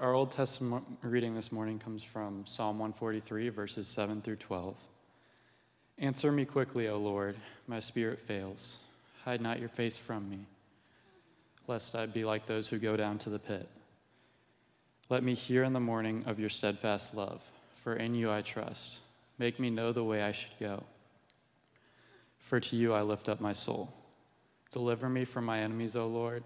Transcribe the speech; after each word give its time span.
Our 0.00 0.14
Old 0.14 0.30
Testament 0.30 0.86
reading 1.02 1.34
this 1.34 1.52
morning 1.52 1.78
comes 1.78 2.02
from 2.02 2.46
Psalm 2.46 2.78
143, 2.78 3.50
verses 3.50 3.86
7 3.86 4.22
through 4.22 4.36
12. 4.36 4.74
Answer 5.98 6.32
me 6.32 6.46
quickly, 6.46 6.88
O 6.88 6.96
Lord, 6.96 7.36
my 7.66 7.80
spirit 7.80 8.18
fails. 8.18 8.78
Hide 9.26 9.42
not 9.42 9.60
your 9.60 9.68
face 9.68 9.98
from 9.98 10.30
me, 10.30 10.38
lest 11.66 11.94
I 11.94 12.06
be 12.06 12.24
like 12.24 12.46
those 12.46 12.66
who 12.66 12.78
go 12.78 12.96
down 12.96 13.18
to 13.18 13.28
the 13.28 13.38
pit. 13.38 13.68
Let 15.10 15.22
me 15.22 15.34
hear 15.34 15.64
in 15.64 15.74
the 15.74 15.80
morning 15.80 16.24
of 16.26 16.40
your 16.40 16.48
steadfast 16.48 17.14
love, 17.14 17.42
for 17.74 17.92
in 17.92 18.14
you 18.14 18.32
I 18.32 18.40
trust. 18.40 19.00
Make 19.38 19.60
me 19.60 19.68
know 19.68 19.92
the 19.92 20.02
way 20.02 20.22
I 20.22 20.32
should 20.32 20.58
go. 20.58 20.82
For 22.38 22.58
to 22.58 22.74
you 22.74 22.94
I 22.94 23.02
lift 23.02 23.28
up 23.28 23.42
my 23.42 23.52
soul. 23.52 23.92
Deliver 24.72 25.10
me 25.10 25.26
from 25.26 25.44
my 25.44 25.58
enemies, 25.58 25.94
O 25.94 26.06
Lord. 26.06 26.42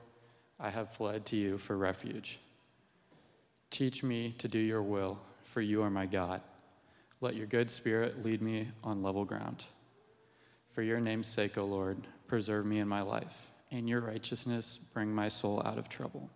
I 0.58 0.70
have 0.70 0.90
fled 0.90 1.24
to 1.26 1.36
you 1.36 1.56
for 1.56 1.76
refuge. 1.76 2.40
Teach 3.74 4.04
me 4.04 4.30
to 4.38 4.46
do 4.46 4.60
your 4.60 4.82
will, 4.82 5.18
for 5.42 5.60
you 5.60 5.82
are 5.82 5.90
my 5.90 6.06
God. 6.06 6.40
Let 7.20 7.34
your 7.34 7.48
good 7.48 7.68
spirit 7.68 8.24
lead 8.24 8.40
me 8.40 8.68
on 8.84 9.02
level 9.02 9.24
ground. 9.24 9.64
For 10.68 10.80
your 10.80 11.00
name's 11.00 11.26
sake, 11.26 11.58
O 11.58 11.64
Lord, 11.64 12.06
preserve 12.28 12.66
me 12.66 12.78
in 12.78 12.86
my 12.86 13.02
life. 13.02 13.50
In 13.72 13.88
your 13.88 14.00
righteousness, 14.00 14.78
bring 14.78 15.12
my 15.12 15.26
soul 15.26 15.60
out 15.64 15.76
of 15.76 15.88
trouble. 15.88 16.30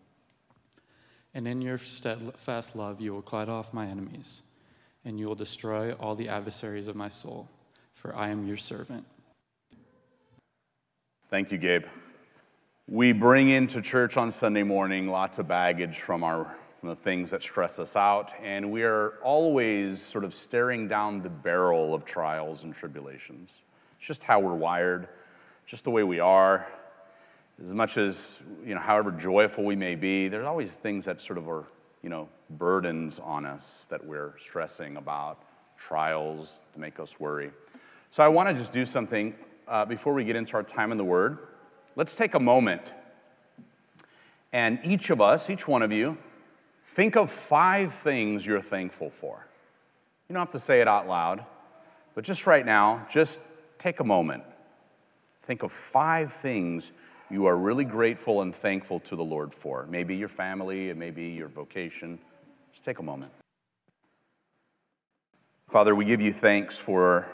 And 1.33 1.47
in 1.47 1.63
your 1.63 1.79
steadfast 1.79 2.75
love, 2.75 3.01
you 3.01 3.13
will 3.13 3.23
cut 3.23 3.49
off 3.49 3.73
my 3.73 3.87
enemies, 3.87 4.43
and 5.05 5.17
you 5.17 5.29
will 5.29 5.37
destroy 5.37 5.93
all 5.93 6.17
the 6.17 6.29
adversaries 6.29 6.89
of 6.89 6.97
my 6.97 7.07
soul, 7.07 7.49
for 7.93 8.17
I 8.17 8.31
am 8.31 8.49
your 8.49 8.57
servant. 8.57 9.05
Thank 11.31 11.53
you, 11.53 11.59
Gabe. 11.59 11.85
We 12.89 13.13
bring 13.13 13.49
into 13.49 13.81
church 13.81 14.17
on 14.17 14.33
Sunday 14.33 14.65
morning 14.65 15.07
lots 15.07 15.39
of 15.39 15.47
baggage 15.47 16.01
from 16.01 16.25
our 16.25 16.57
from 16.81 16.91
the 16.91 16.97
things 16.97 17.31
that 17.31 17.43
stress 17.43 17.79
us 17.81 17.97
out, 17.97 18.31
and 18.41 18.71
we 18.71 18.85
are 18.85 19.15
always 19.23 20.01
sort 20.01 20.23
of 20.23 20.33
staring 20.33 20.87
down 20.87 21.23
the 21.23 21.29
barrel 21.29 21.93
of 21.93 22.05
trials 22.05 22.63
and 22.63 22.75
tribulations. 22.75 23.59
It's 23.99 24.07
just 24.07 24.23
how 24.23 24.39
we're 24.39 24.55
wired, 24.55 25.09
just 25.67 25.83
the 25.83 25.91
way 25.91 26.05
we 26.05 26.21
are. 26.21 26.69
As 27.61 27.75
much 27.75 27.99
as, 27.99 28.41
you 28.65 28.77
know, 28.77 28.81
however 28.81 29.11
joyful 29.11 29.65
we 29.65 29.75
may 29.75 29.97
be, 29.97 30.29
there's 30.29 30.47
always 30.47 30.71
things 30.71 31.05
that 31.07 31.21
sort 31.21 31.37
of 31.37 31.49
are, 31.49 31.65
you 32.05 32.11
know, 32.11 32.29
burdens 32.51 33.19
on 33.19 33.45
us 33.45 33.87
that 33.91 34.07
we're 34.07 34.35
stressing 34.41 34.97
about, 34.97 35.43
trials 35.77 36.61
to 36.75 36.81
make 36.81 37.01
us 37.01 37.19
worry. 37.19 37.51
So 38.13 38.23
I 38.23 38.29
want 38.29 38.49
to 38.51 38.55
just 38.55 38.73
do 38.73 38.85
something 38.85 39.35
uh, 39.67 39.85
before 39.85 40.15
we 40.15 40.23
get 40.23 40.37
into 40.37 40.55
our 40.55 40.63
time 40.63 40.93
in 40.93 40.99
the 40.99 41.05
Word. 41.05 41.39
Let's 41.97 42.15
take 42.15 42.35
a 42.35 42.41
moment, 42.41 42.93
and 44.53 44.79
each 44.85 45.11
of 45.11 45.21
us, 45.21 45.51
each 45.51 45.67
one 45.67 45.83
of 45.83 45.91
you, 45.91 46.17
Think 46.99 47.15
of 47.15 47.31
five 47.31 47.95
things 47.95 48.45
you're 48.45 48.61
thankful 48.61 49.11
for. 49.11 49.47
You 50.29 50.33
don't 50.33 50.41
have 50.41 50.51
to 50.51 50.59
say 50.59 50.81
it 50.81 50.89
out 50.89 51.07
loud, 51.07 51.45
but 52.17 52.25
just 52.25 52.45
right 52.45 52.67
now, 52.67 53.07
just 53.09 53.39
take 53.79 54.01
a 54.01 54.05
moment. 54.05 54.43
Think 55.45 55.63
of 55.63 55.71
five 55.71 56.33
things 56.33 56.91
you 57.31 57.47
are 57.47 57.57
really 57.57 57.85
grateful 57.85 58.43
and 58.43 58.53
thankful 58.53 58.99
to 58.99 59.15
the 59.15 59.23
Lord 59.23 59.55
for. 59.55 59.87
Maybe 59.89 60.17
your 60.17 60.27
family, 60.27 60.89
it 60.89 60.97
may 60.97 61.13
be 61.13 61.29
your 61.29 61.47
vocation. 61.47 62.19
Just 62.73 62.85
take 62.85 62.99
a 62.99 63.05
moment. 63.05 63.31
Father, 65.69 65.95
we 65.95 66.05
give 66.05 66.21
you 66.21 66.33
thanks 66.33 66.79
for 66.79 67.29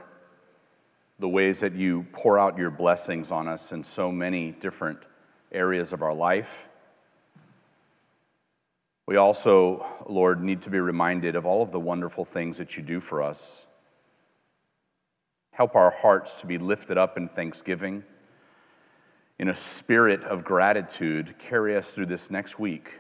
the 1.19 1.29
ways 1.31 1.61
that 1.61 1.73
you 1.73 2.05
pour 2.13 2.39
out 2.39 2.59
your 2.59 2.71
blessings 2.71 3.31
on 3.31 3.49
us 3.49 3.73
in 3.73 3.83
so 3.83 4.13
many 4.13 4.51
different 4.51 4.99
areas 5.51 5.95
of 5.95 6.03
our 6.03 6.13
life. 6.13 6.69
We 9.07 9.17
also, 9.17 9.85
Lord, 10.09 10.43
need 10.43 10.63
to 10.63 10.71
be 10.71 10.81
reminded 10.81 11.37
of 11.37 11.45
all 11.45 11.63
of 11.63 11.73
the 11.73 11.81
wonderful 11.81 12.25
things 12.25 12.57
that 12.59 12.77
you 12.77 12.83
do 12.83 13.01
for 13.01 13.23
us. 13.23 13.67
Help 15.53 15.77
our 15.77 15.91
hearts 15.91 16.41
to 16.41 16.47
be 16.47 16.57
lifted 16.57 16.97
up 16.97 17.17
in 17.17 17.29
thanksgiving. 17.29 18.03
In 19.39 19.49
a 19.49 19.55
spirit 19.55 20.23
of 20.25 20.45
gratitude, 20.45 21.35
carry 21.39 21.77
us 21.77 21.91
through 21.91 22.07
this 22.07 22.31
next 22.31 22.59
week. 22.59 22.99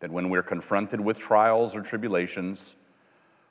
That 0.00 0.10
when 0.10 0.28
we're 0.28 0.42
confronted 0.42 1.00
with 1.00 1.18
trials 1.18 1.76
or 1.76 1.82
tribulations 1.82 2.74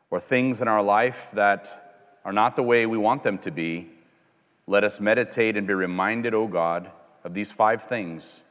or 0.09 0.19
things 0.19 0.61
in 0.61 0.67
our 0.67 0.83
life 0.83 1.29
that 1.33 2.19
are 2.25 2.33
not 2.33 2.57
the 2.57 2.63
way 2.63 2.85
we 2.85 2.97
want 2.97 3.23
them 3.23 3.37
to 3.39 3.51
be, 3.51 3.89
let 4.67 4.83
us 4.83 4.99
meditate 4.99 5.55
and 5.55 5.65
be 5.65 5.73
reminded, 5.73 6.33
O 6.33 6.43
oh 6.43 6.47
God, 6.47 6.91
of 7.23 7.33
these 7.33 7.51
five 7.51 7.83
things 7.83 8.41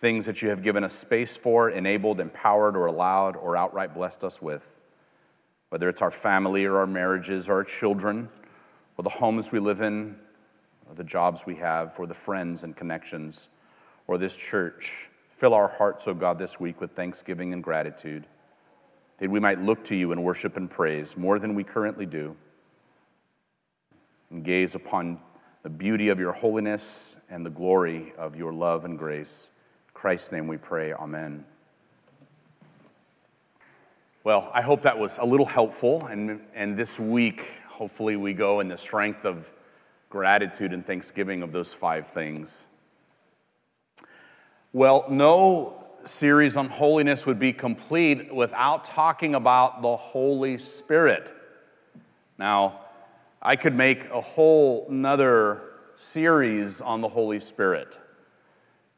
things 0.00 0.26
that 0.26 0.42
you 0.42 0.50
have 0.50 0.62
given 0.62 0.84
us 0.84 0.92
space 0.92 1.36
for, 1.36 1.70
enabled, 1.70 2.20
empowered, 2.20 2.76
or 2.76 2.86
allowed, 2.86 3.36
or 3.36 3.56
outright 3.56 3.94
blessed 3.94 4.22
us 4.24 4.40
with. 4.40 4.68
Whether 5.70 5.88
it's 5.88 6.02
our 6.02 6.10
family 6.10 6.64
or 6.64 6.78
our 6.78 6.86
marriages 6.86 7.48
or 7.48 7.54
our 7.54 7.64
children, 7.64 8.28
or 8.96 9.02
the 9.02 9.10
homes 9.10 9.52
we 9.52 9.58
live 9.58 9.80
in, 9.80 10.16
or 10.88 10.94
the 10.94 11.04
jobs 11.04 11.44
we 11.46 11.56
have, 11.56 11.94
or 11.98 12.06
the 12.06 12.14
friends 12.14 12.62
and 12.62 12.76
connections, 12.76 13.48
or 14.06 14.18
this 14.18 14.36
church. 14.36 15.08
Fill 15.30 15.54
our 15.54 15.68
hearts, 15.68 16.08
O 16.08 16.12
oh 16.12 16.14
God, 16.14 16.38
this 16.38 16.58
week 16.58 16.80
with 16.80 16.92
thanksgiving 16.92 17.52
and 17.52 17.62
gratitude, 17.62 18.26
that 19.18 19.30
we 19.30 19.40
might 19.40 19.60
look 19.60 19.84
to 19.84 19.96
you 19.96 20.12
in 20.12 20.22
worship 20.22 20.56
and 20.56 20.70
praise 20.70 21.16
more 21.16 21.38
than 21.38 21.54
we 21.54 21.64
currently 21.64 22.06
do, 22.06 22.36
and 24.30 24.44
gaze 24.44 24.74
upon 24.74 25.20
the 25.64 25.70
beauty 25.70 26.08
of 26.08 26.20
your 26.20 26.32
holiness 26.32 27.16
and 27.28 27.44
the 27.44 27.50
glory 27.50 28.12
of 28.16 28.36
your 28.36 28.52
love 28.52 28.84
and 28.84 28.98
grace. 28.98 29.50
Christ's 29.98 30.30
name 30.30 30.46
we 30.46 30.56
pray. 30.56 30.92
Amen. 30.92 31.44
Well, 34.22 34.48
I 34.54 34.62
hope 34.62 34.82
that 34.82 34.96
was 34.96 35.18
a 35.18 35.24
little 35.24 35.44
helpful. 35.44 36.06
And, 36.06 36.40
and 36.54 36.76
this 36.76 37.00
week, 37.00 37.46
hopefully, 37.66 38.14
we 38.14 38.32
go 38.32 38.60
in 38.60 38.68
the 38.68 38.78
strength 38.78 39.24
of 39.24 39.50
gratitude 40.08 40.72
and 40.72 40.86
thanksgiving 40.86 41.42
of 41.42 41.50
those 41.50 41.74
five 41.74 42.06
things. 42.12 42.68
Well, 44.72 45.04
no 45.10 45.84
series 46.04 46.56
on 46.56 46.68
holiness 46.68 47.26
would 47.26 47.40
be 47.40 47.52
complete 47.52 48.32
without 48.32 48.84
talking 48.84 49.34
about 49.34 49.82
the 49.82 49.96
Holy 49.96 50.58
Spirit. 50.58 51.28
Now, 52.38 52.82
I 53.42 53.56
could 53.56 53.74
make 53.74 54.08
a 54.10 54.20
whole 54.20 54.86
nother 54.88 55.60
series 55.96 56.80
on 56.80 57.00
the 57.00 57.08
Holy 57.08 57.40
Spirit. 57.40 57.98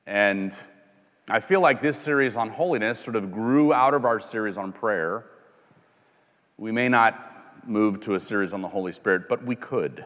And 0.06 0.52
I 1.30 1.38
feel 1.38 1.60
like 1.60 1.80
this 1.80 1.96
series 1.96 2.36
on 2.36 2.50
holiness 2.50 2.98
sort 2.98 3.14
of 3.14 3.30
grew 3.30 3.72
out 3.72 3.94
of 3.94 4.04
our 4.04 4.18
series 4.18 4.58
on 4.58 4.72
prayer. 4.72 5.26
We 6.58 6.72
may 6.72 6.88
not 6.88 7.68
move 7.68 8.00
to 8.00 8.16
a 8.16 8.20
series 8.20 8.52
on 8.52 8.62
the 8.62 8.68
Holy 8.68 8.90
Spirit, 8.90 9.28
but 9.28 9.44
we 9.44 9.54
could. 9.54 10.04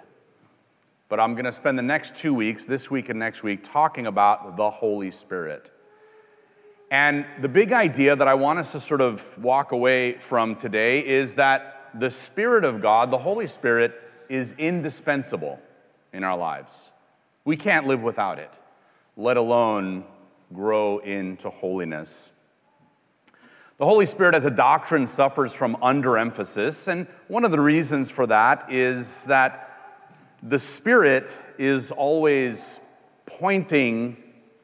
But 1.08 1.20
I'm 1.20 1.32
going 1.32 1.46
to 1.46 1.52
spend 1.52 1.78
the 1.78 1.82
next 1.82 2.14
two 2.14 2.34
weeks, 2.34 2.66
this 2.66 2.90
week 2.90 3.08
and 3.08 3.18
next 3.18 3.42
week, 3.42 3.64
talking 3.64 4.06
about 4.06 4.58
the 4.58 4.68
Holy 4.68 5.10
Spirit. 5.10 5.70
And 6.90 7.24
the 7.40 7.48
big 7.48 7.72
idea 7.72 8.14
that 8.14 8.28
I 8.28 8.34
want 8.34 8.58
us 8.58 8.72
to 8.72 8.80
sort 8.80 9.00
of 9.00 9.38
walk 9.38 9.72
away 9.72 10.18
from 10.18 10.56
today 10.56 11.06
is 11.06 11.36
that 11.36 11.88
the 11.94 12.10
Spirit 12.10 12.66
of 12.66 12.82
God, 12.82 13.10
the 13.10 13.16
Holy 13.16 13.46
Spirit, 13.46 13.98
is 14.28 14.54
indispensable 14.58 15.58
in 16.12 16.22
our 16.22 16.36
lives. 16.36 16.90
We 17.46 17.56
can't 17.56 17.86
live 17.86 18.02
without 18.02 18.38
it, 18.38 18.58
let 19.16 19.38
alone 19.38 20.04
grow 20.54 20.98
into 20.98 21.50
holiness. 21.50 22.32
The 23.76 23.84
Holy 23.84 24.06
Spirit 24.06 24.36
as 24.36 24.44
a 24.44 24.50
doctrine 24.50 25.08
suffers 25.08 25.52
from 25.52 25.76
underemphasis, 25.76 26.86
and 26.86 27.08
one 27.26 27.44
of 27.44 27.50
the 27.50 27.60
reasons 27.60 28.08
for 28.08 28.26
that 28.28 28.72
is 28.72 29.24
that 29.24 29.70
the 30.42 30.60
Spirit 30.60 31.28
is 31.58 31.90
always 31.90 32.78
pointing 33.26 34.16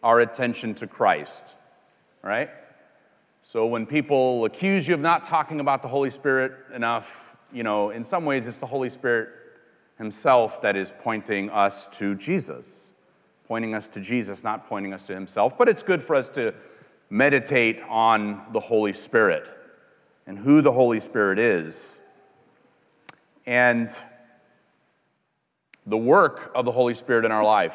our 0.03 0.21
attention 0.21 0.75
to 0.77 0.87
Christ, 0.87 1.57
right? 2.23 2.51
So 3.43 3.67
when 3.67 3.85
people 3.85 4.45
accuse 4.45 4.87
you 4.87 4.95
of 4.95 5.01
not 5.01 5.25
talking 5.25 5.59
about 5.59 5.83
the 5.83 5.89
Holy 5.89 6.11
Spirit 6.11 6.53
enough, 6.73 7.37
you 7.53 7.65
know, 7.65 7.91
in 7.91 8.05
some 8.05 8.25
ways 8.25 8.47
it's 8.47 8.59
the 8.59 8.67
Holy 8.67 8.91
Spirit 8.91 9.31
Himself 9.99 10.63
that 10.63 10.77
is 10.77 10.93
pointing 11.01 11.51
us 11.51 11.89
to 11.99 12.15
Jesus 12.15 12.90
pointing 13.51 13.75
us 13.75 13.89
to 13.89 13.99
Jesus, 13.99 14.45
not 14.45 14.69
pointing 14.69 14.93
us 14.93 15.03
to 15.03 15.13
himself. 15.13 15.59
But 15.59 15.69
it's 15.69 15.83
good 15.83 16.01
for 16.01 16.15
us 16.15 16.29
to 16.29 16.55
meditate 17.11 17.83
on 17.89 18.45
the 18.53 18.61
Holy 18.61 18.93
Spirit 18.93 19.45
and 20.25 20.39
who 20.39 20.63
the 20.63 20.71
Holy 20.71 21.01
Spirit 21.01 21.41
is. 21.41 22.01
And 23.45 23.91
the 25.85 25.97
work 25.97 26.53
of 26.55 26.65
the 26.65 26.71
Holy 26.71 26.95
Spirit 26.95 27.25
in 27.25 27.33
our 27.33 27.43
life. 27.43 27.75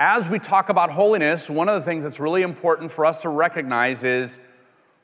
As 0.00 0.28
we 0.28 0.40
talk 0.40 0.70
about 0.70 0.90
holiness, 0.90 1.48
one 1.48 1.68
of 1.68 1.80
the 1.80 1.84
things 1.88 2.02
that's 2.02 2.18
really 2.18 2.42
important 2.42 2.90
for 2.90 3.06
us 3.06 3.22
to 3.22 3.28
recognize 3.28 4.02
is 4.02 4.40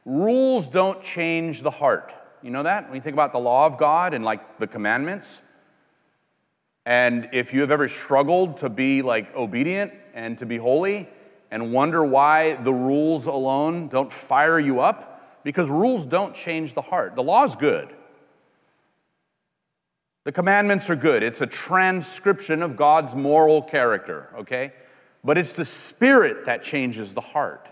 rules 0.04 0.66
don't 0.66 1.00
change 1.00 1.62
the 1.62 1.70
heart. 1.70 2.12
You 2.42 2.50
know 2.50 2.64
that? 2.64 2.88
When 2.88 2.96
you 2.96 3.02
think 3.02 3.14
about 3.14 3.30
the 3.30 3.38
law 3.38 3.66
of 3.66 3.78
God 3.78 4.14
and 4.14 4.24
like 4.24 4.58
the 4.58 4.66
commandments, 4.66 5.42
and 6.86 7.28
if 7.32 7.52
you 7.52 7.60
have 7.60 7.70
ever 7.70 7.88
struggled 7.88 8.58
to 8.58 8.68
be 8.68 9.02
like 9.02 9.34
obedient 9.34 9.92
and 10.14 10.38
to 10.38 10.46
be 10.46 10.56
holy, 10.56 11.08
and 11.50 11.72
wonder 11.72 12.04
why 12.04 12.54
the 12.54 12.72
rules 12.72 13.26
alone 13.26 13.88
don't 13.88 14.12
fire 14.12 14.58
you 14.58 14.80
up? 14.80 15.40
Because 15.42 15.68
rules 15.68 16.06
don't 16.06 16.34
change 16.34 16.74
the 16.74 16.82
heart. 16.82 17.16
The 17.16 17.22
law 17.22 17.44
is 17.44 17.56
good. 17.56 17.88
The 20.24 20.32
commandments 20.32 20.88
are 20.90 20.96
good. 20.96 21.22
It's 21.22 21.40
a 21.40 21.46
transcription 21.46 22.62
of 22.62 22.76
God's 22.76 23.14
moral 23.14 23.62
character, 23.62 24.28
okay? 24.38 24.72
But 25.24 25.38
it's 25.38 25.52
the 25.52 25.64
spirit 25.64 26.44
that 26.46 26.62
changes 26.62 27.14
the 27.14 27.20
heart. 27.20 27.68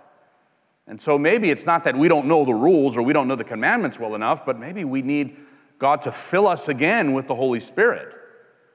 And 0.87 1.01
so 1.01 1.19
maybe 1.19 1.51
it's 1.51 1.67
not 1.67 1.85
that 1.85 1.97
we 1.97 2.09
don't 2.09 2.27
know 2.27 2.45
the 2.45 2.55
rules 2.55 2.97
or 2.97 3.03
we 3.03 3.13
don't 3.13 3.29
know 3.29 3.37
the 3.37 3.45
commandments 3.45 3.99
well 3.99 4.15
enough, 4.15 4.47
but 4.47 4.59
maybe 4.59 4.85
we 4.85 5.03
need 5.03 5.37
God 5.79 6.03
to 6.03 6.13
fill 6.13 6.49
us 6.49 6.69
again 6.69 7.13
with 7.13 7.29
the 7.29 7.35
Holy 7.35 7.61
Spirit. 7.61 8.18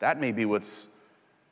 That 0.04 0.20
may 0.20 0.34
be 0.34 0.44
what's, 0.44 0.90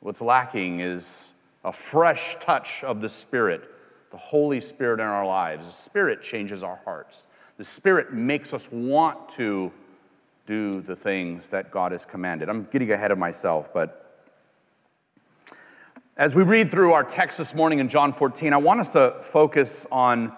what's 0.00 0.20
lacking 0.20 0.80
is 0.80 1.32
a 1.64 1.72
fresh 1.72 2.36
touch 2.38 2.84
of 2.84 3.00
the 3.00 3.08
Spirit, 3.08 3.62
the 4.10 4.18
Holy 4.18 4.60
Spirit 4.60 5.00
in 5.00 5.06
our 5.06 5.26
lives. 5.26 5.64
The 5.66 5.72
Spirit 5.72 6.20
changes 6.20 6.62
our 6.62 6.78
hearts. 6.84 7.28
The 7.56 7.64
Spirit 7.64 8.12
makes 8.12 8.52
us 8.52 8.70
want 8.70 9.30
to 9.36 9.72
do 10.46 10.82
the 10.82 10.94
things 10.94 11.48
that 11.48 11.70
God 11.70 11.92
has 11.92 12.04
commanded. 12.04 12.50
I'm 12.50 12.64
getting 12.64 12.92
ahead 12.92 13.10
of 13.10 13.16
myself, 13.16 13.72
but 13.72 14.20
as 16.18 16.34
we 16.34 16.42
read 16.42 16.70
through 16.70 16.92
our 16.92 17.04
text 17.04 17.38
this 17.38 17.54
morning 17.54 17.78
in 17.78 17.88
John 17.88 18.12
14, 18.12 18.52
I 18.52 18.58
want 18.58 18.80
us 18.80 18.90
to 18.90 19.16
focus 19.22 19.86
on 19.90 20.30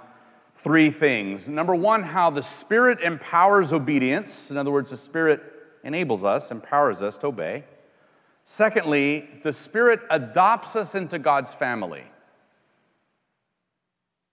three 0.55 0.93
things. 0.93 1.49
Number 1.49 1.75
one, 1.75 2.05
how 2.05 2.31
the 2.31 2.43
Spirit 2.45 3.01
empowers 3.01 3.73
obedience. 3.73 4.53
In 4.53 4.57
other 4.57 4.71
words, 4.71 4.93
the 4.93 4.97
Spirit 4.97 5.43
enables 5.83 6.23
us, 6.23 6.53
empowers 6.53 7.03
us 7.03 7.17
to 7.17 7.27
obey. 7.27 7.65
Secondly, 8.45 9.29
the 9.43 9.53
Spirit 9.53 10.01
adopts 10.11 10.77
us 10.77 10.95
into 10.95 11.19
God's 11.19 11.55
family. 11.55 12.05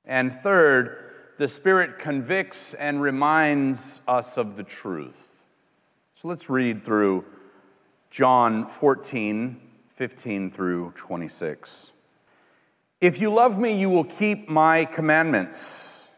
And 0.05 0.33
third, 0.33 1.11
the 1.37 1.47
Spirit 1.47 1.97
convicts 1.97 2.73
and 2.73 3.01
reminds 3.01 4.01
us 4.07 4.37
of 4.37 4.57
the 4.57 4.63
truth. 4.63 5.15
So 6.15 6.27
let's 6.27 6.49
read 6.49 6.83
through 6.83 7.25
John 8.09 8.67
14, 8.67 9.59
15 9.95 10.51
through 10.51 10.91
26. 10.97 11.93
If 12.99 13.19
you 13.21 13.31
love 13.31 13.57
me, 13.57 13.79
you 13.79 13.89
will 13.89 14.03
keep 14.03 14.49
my 14.49 14.85
commandments. 14.85 16.09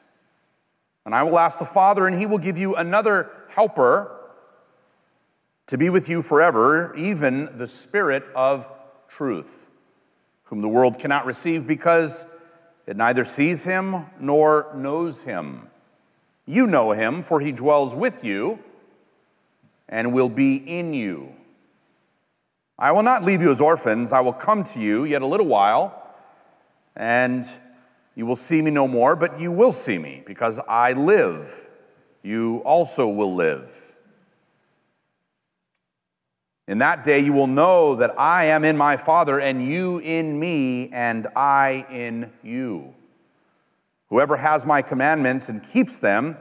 And 1.06 1.14
I 1.14 1.24
will 1.24 1.38
ask 1.38 1.60
the 1.60 1.66
Father, 1.66 2.08
and 2.08 2.18
he 2.18 2.26
will 2.26 2.40
give 2.40 2.58
you 2.58 2.76
another 2.76 3.30
helper 3.50 4.23
to 5.68 5.78
be 5.78 5.90
with 5.90 6.10
you 6.10 6.22
forever, 6.22 6.94
even 6.96 7.58
the 7.58 7.68
Spirit 7.68 8.24
of 8.36 8.68
truth, 9.08 9.70
whom 10.44 10.62
the 10.62 10.68
world 10.68 11.00
cannot 11.00 11.26
receive 11.26 11.66
because 11.66 12.26
it 12.86 12.98
neither 12.98 13.24
sees 13.24 13.64
him 13.64 14.06
nor 14.20 14.72
knows 14.76 15.24
him. 15.24 15.70
You 16.46 16.68
know 16.68 16.92
him, 16.92 17.22
for 17.22 17.40
he 17.40 17.52
dwells 17.52 17.96
with 17.96 18.24
you 18.24 18.60
and 19.88 20.14
will 20.14 20.30
be 20.30 20.56
in 20.56 20.94
you. 20.94 21.34
I 22.78 22.92
will 22.92 23.04
not 23.04 23.24
leave 23.24 23.42
you 23.42 23.52
as 23.52 23.62
orphans, 23.62 24.12
I 24.12 24.20
will 24.20 24.34
come 24.34 24.64
to 24.66 24.82
you 24.82 25.06
yet 25.06 25.22
a 25.22 25.28
little 25.28 25.46
while, 25.46 26.14
and 26.96 27.46
you 28.16 28.26
will 28.26 28.36
see 28.36 28.62
me 28.62 28.72
no 28.72 28.88
more, 28.88 29.16
but 29.16 29.40
you 29.40 29.52
will 29.52 29.72
see 29.72 29.98
me, 29.98 30.24
because 30.26 30.60
I 30.68 30.94
live. 30.94 31.70
You 32.24 32.58
also 32.66 33.08
will 33.08 33.34
live. 33.36 33.83
In 36.68 36.78
that 36.78 37.04
day 37.04 37.20
you 37.20 37.34
will 37.34 37.48
know 37.48 37.96
that 37.96 38.18
I 38.18 38.46
am 38.46 38.64
in 38.64 38.78
my 38.78 38.96
Father, 38.96 39.40
and 39.40 39.68
you 39.68 40.00
in 40.00 40.40
me, 40.40 40.90
and 40.94 41.28
I 41.36 41.86
in 41.92 42.32
you. 42.42 42.94
Whoever 44.10 44.38
has 44.38 44.66
my 44.66 44.82
commandments 44.82 45.50
and 45.50 45.62
keeps 45.62 46.00
them, 46.00 46.38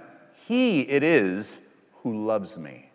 he 0.46 0.82
it 0.82 1.02
is 1.02 1.60
who 2.02 2.26
loves 2.26 2.56
me. 2.56 2.90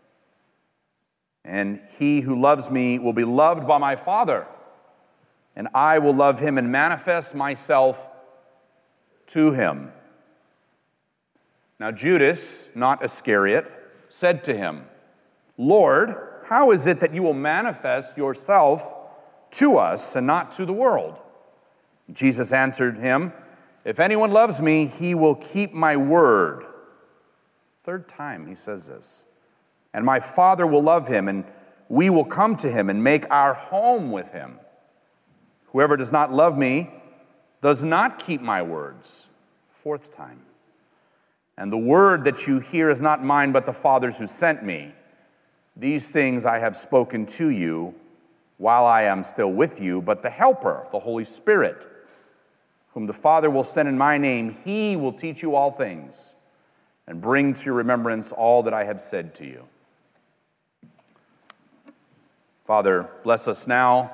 And 1.43 1.81
he 1.97 2.21
who 2.21 2.39
loves 2.39 2.69
me 2.69 2.99
will 2.99 3.13
be 3.13 3.23
loved 3.23 3.67
by 3.67 3.77
my 3.77 3.95
Father, 3.95 4.47
and 5.55 5.67
I 5.73 5.99
will 5.99 6.13
love 6.13 6.39
him 6.39 6.57
and 6.57 6.71
manifest 6.71 7.35
myself 7.35 8.07
to 9.27 9.51
him. 9.51 9.91
Now, 11.79 11.91
Judas, 11.91 12.69
not 12.73 13.03
Iscariot, 13.03 13.69
said 14.09 14.43
to 14.45 14.55
him, 14.55 14.85
Lord, 15.57 16.15
how 16.47 16.71
is 16.71 16.87
it 16.87 17.01
that 17.01 17.13
you 17.13 17.21
will 17.23 17.33
manifest 17.33 18.17
yourself 18.17 18.95
to 19.51 19.77
us 19.77 20.15
and 20.15 20.25
not 20.25 20.53
to 20.53 20.65
the 20.65 20.73
world? 20.73 21.19
Jesus 22.13 22.53
answered 22.53 22.97
him, 22.97 23.33
If 23.83 23.99
anyone 23.99 24.31
loves 24.31 24.61
me, 24.61 24.85
he 24.85 25.13
will 25.13 25.35
keep 25.35 25.73
my 25.73 25.97
word. 25.97 26.65
Third 27.83 28.07
time 28.07 28.47
he 28.47 28.55
says 28.55 28.87
this. 28.87 29.25
And 29.93 30.05
my 30.05 30.21
Father 30.21 30.65
will 30.65 30.81
love 30.81 31.09
him, 31.09 31.27
and 31.27 31.43
we 31.89 32.09
will 32.09 32.25
come 32.25 32.55
to 32.57 32.71
him 32.71 32.89
and 32.89 33.03
make 33.03 33.29
our 33.29 33.53
home 33.53 34.11
with 34.11 34.31
him. 34.31 34.59
Whoever 35.73 35.97
does 35.97 36.13
not 36.13 36.31
love 36.31 36.57
me 36.57 36.89
does 37.61 37.83
not 37.83 38.19
keep 38.19 38.41
my 38.41 38.61
words. 38.61 39.25
Fourth 39.83 40.15
time. 40.15 40.41
And 41.57 41.71
the 41.71 41.77
word 41.77 42.23
that 42.23 42.47
you 42.47 42.59
hear 42.59 42.89
is 42.89 43.01
not 43.01 43.21
mine, 43.21 43.51
but 43.51 43.65
the 43.65 43.73
Father's 43.73 44.19
who 44.19 44.27
sent 44.27 44.63
me. 44.63 44.93
These 45.79 46.07
things 46.07 46.45
I 46.45 46.57
have 46.57 46.75
spoken 46.75 47.27
to 47.27 47.49
you 47.49 47.93
while 48.57 48.85
I 48.85 49.03
am 49.03 49.23
still 49.23 49.51
with 49.51 49.79
you, 49.79 50.01
but 50.01 50.23
the 50.23 50.29
Helper, 50.29 50.87
the 50.91 50.99
Holy 50.99 51.25
Spirit, 51.25 51.87
whom 52.93 53.05
the 53.05 53.13
Father 53.13 53.49
will 53.49 53.63
send 53.63 53.87
in 53.87 53.97
my 53.97 54.17
name, 54.17 54.55
he 54.65 54.95
will 54.95 55.13
teach 55.13 55.43
you 55.43 55.55
all 55.55 55.71
things 55.71 56.33
and 57.05 57.21
bring 57.21 57.53
to 57.53 57.65
your 57.65 57.75
remembrance 57.75 58.31
all 58.31 58.63
that 58.63 58.73
I 58.73 58.85
have 58.85 58.99
said 58.99 59.35
to 59.35 59.45
you. 59.45 59.67
Father, 62.65 63.09
bless 63.23 63.47
us 63.47 63.67
now 63.67 64.11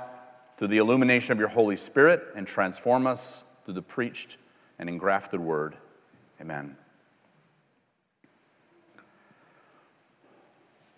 through 0.58 0.68
the 0.68 0.78
illumination 0.78 1.32
of 1.32 1.40
your 1.40 1.48
Holy 1.48 1.78
Spirit 1.78 2.24
and 2.36 2.46
transform 2.46 3.08
us 3.08 3.46
through 3.64 3.74
the 3.74 3.82
preached 3.82 4.38
and 4.78 4.90
engrafted 4.90 5.40
word. 5.40 5.78
Amen. 6.42 6.76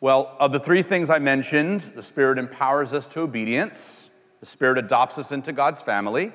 Well, 0.05 0.35
of 0.39 0.51
the 0.51 0.59
three 0.59 0.83
things 0.83 1.09
I 1.09 1.17
mentioned, 1.17 1.81
the 1.95 2.03
Spirit 2.03 2.37
empowers 2.37 2.93
us 2.93 3.07
to 3.07 3.21
obedience, 3.21 4.11
the 4.39 4.45
Spirit 4.45 4.77
adopts 4.77 5.17
us 5.17 5.31
into 5.31 5.51
God's 5.51 5.81
family, 5.81 6.31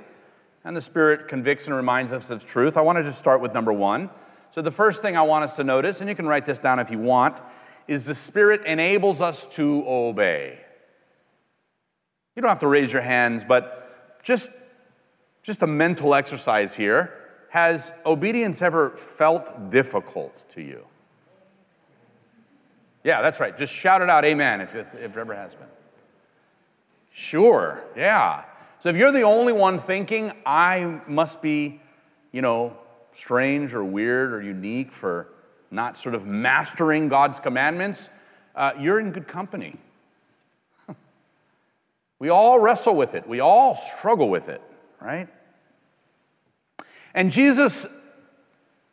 and 0.64 0.76
the 0.76 0.82
Spirit 0.82 1.28
convicts 1.28 1.68
and 1.68 1.76
reminds 1.76 2.12
us 2.12 2.30
of 2.30 2.44
truth. 2.44 2.76
I 2.76 2.80
want 2.80 2.98
to 2.98 3.04
just 3.04 3.20
start 3.20 3.40
with 3.40 3.54
number 3.54 3.72
one. 3.72 4.10
So, 4.50 4.60
the 4.60 4.72
first 4.72 5.02
thing 5.02 5.16
I 5.16 5.22
want 5.22 5.44
us 5.44 5.52
to 5.52 5.62
notice, 5.62 6.00
and 6.00 6.08
you 6.08 6.16
can 6.16 6.26
write 6.26 6.46
this 6.46 6.58
down 6.58 6.80
if 6.80 6.90
you 6.90 6.98
want, 6.98 7.40
is 7.86 8.06
the 8.06 8.14
Spirit 8.16 8.66
enables 8.66 9.20
us 9.20 9.44
to 9.54 9.84
obey. 9.86 10.58
You 12.34 12.42
don't 12.42 12.48
have 12.48 12.58
to 12.58 12.66
raise 12.66 12.92
your 12.92 13.02
hands, 13.02 13.44
but 13.46 14.20
just, 14.24 14.50
just 15.44 15.62
a 15.62 15.68
mental 15.68 16.16
exercise 16.16 16.74
here. 16.74 17.14
Has 17.50 17.92
obedience 18.04 18.62
ever 18.62 18.96
felt 18.96 19.70
difficult 19.70 20.50
to 20.54 20.60
you? 20.60 20.86
Yeah, 23.02 23.22
that's 23.22 23.40
right. 23.40 23.56
Just 23.56 23.72
shout 23.72 24.02
it 24.02 24.10
out, 24.10 24.24
amen, 24.24 24.60
if, 24.60 24.74
if, 24.74 24.94
if 24.94 25.16
it 25.16 25.20
ever 25.20 25.34
has 25.34 25.54
been. 25.54 25.66
Sure, 27.12 27.82
yeah. 27.96 28.44
So 28.80 28.88
if 28.88 28.96
you're 28.96 29.12
the 29.12 29.22
only 29.22 29.52
one 29.52 29.80
thinking, 29.80 30.32
I 30.44 31.00
must 31.06 31.42
be, 31.42 31.80
you 32.32 32.42
know, 32.42 32.76
strange 33.14 33.74
or 33.74 33.82
weird 33.84 34.32
or 34.32 34.42
unique 34.42 34.92
for 34.92 35.28
not 35.70 35.96
sort 35.96 36.14
of 36.14 36.26
mastering 36.26 37.08
God's 37.08 37.40
commandments, 37.40 38.10
uh, 38.54 38.72
you're 38.78 39.00
in 39.00 39.12
good 39.12 39.28
company. 39.28 39.76
we 42.18 42.28
all 42.28 42.58
wrestle 42.58 42.94
with 42.94 43.14
it, 43.14 43.26
we 43.26 43.40
all 43.40 43.76
struggle 43.76 44.28
with 44.28 44.48
it, 44.48 44.60
right? 45.00 45.28
And 47.14 47.30
Jesus 47.30 47.86